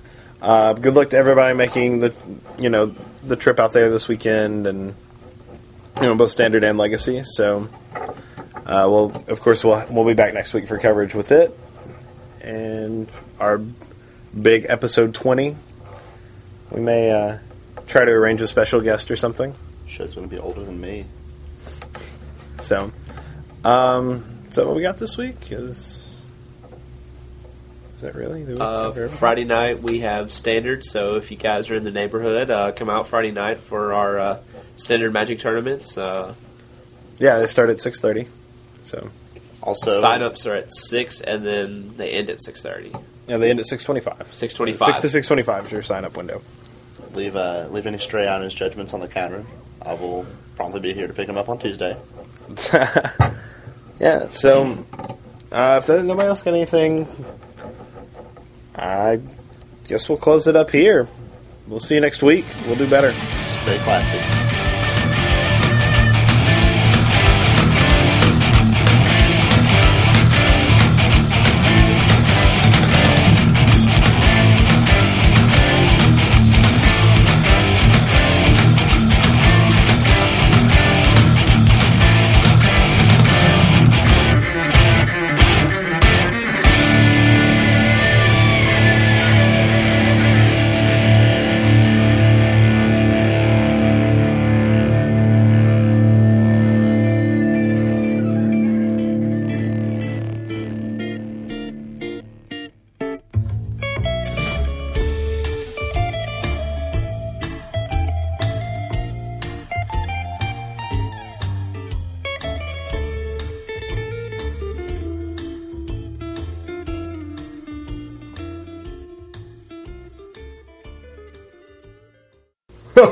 [0.41, 2.13] Uh, good luck to everybody making the
[2.57, 4.95] you know the trip out there this weekend, and
[5.97, 7.23] you know both standard and legacy.
[7.23, 7.69] So,
[8.72, 11.57] uh, we'll of course we'll we'll be back next week for coverage with it,
[12.41, 13.60] and our
[14.39, 15.56] big episode twenty.
[16.72, 17.39] We may uh,
[17.88, 19.53] try to arrange a special guest or something.
[19.88, 21.06] Show's gonna be older than me.
[22.60, 22.91] So,
[23.65, 25.52] um, is that what we got this week?
[25.52, 26.23] Is
[27.95, 28.45] is that really?
[28.45, 28.91] Did Uh.
[29.10, 32.89] Friday night we have standard, so if you guys are in the neighborhood, uh, come
[32.89, 34.39] out Friday night for our uh,
[34.76, 35.98] standard Magic tournaments.
[35.98, 36.34] Uh,
[37.19, 38.27] Yeah, they start at six thirty.
[38.91, 39.09] So
[39.63, 42.91] Also, Sign-ups are at six, and then they end at six thirty.
[43.27, 44.27] yeah, they end at six twenty-five.
[44.31, 44.77] 6:25.
[44.85, 46.41] Six to six twenty-five is your sign-up window.
[47.13, 49.45] leave uh, leave any stray honest judgments on the counter.
[49.81, 51.95] I will probably be here to pick them up on Tuesday.
[53.99, 54.26] yeah.
[54.27, 54.85] So
[55.51, 57.07] uh, if there's nobody else got anything,
[58.76, 59.19] I
[59.88, 61.07] guess we'll close it up here.
[61.68, 62.45] We'll see you next week.
[62.68, 63.11] We'll do better.
[63.11, 64.51] Stay classy.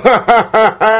[0.09, 0.89] Honey.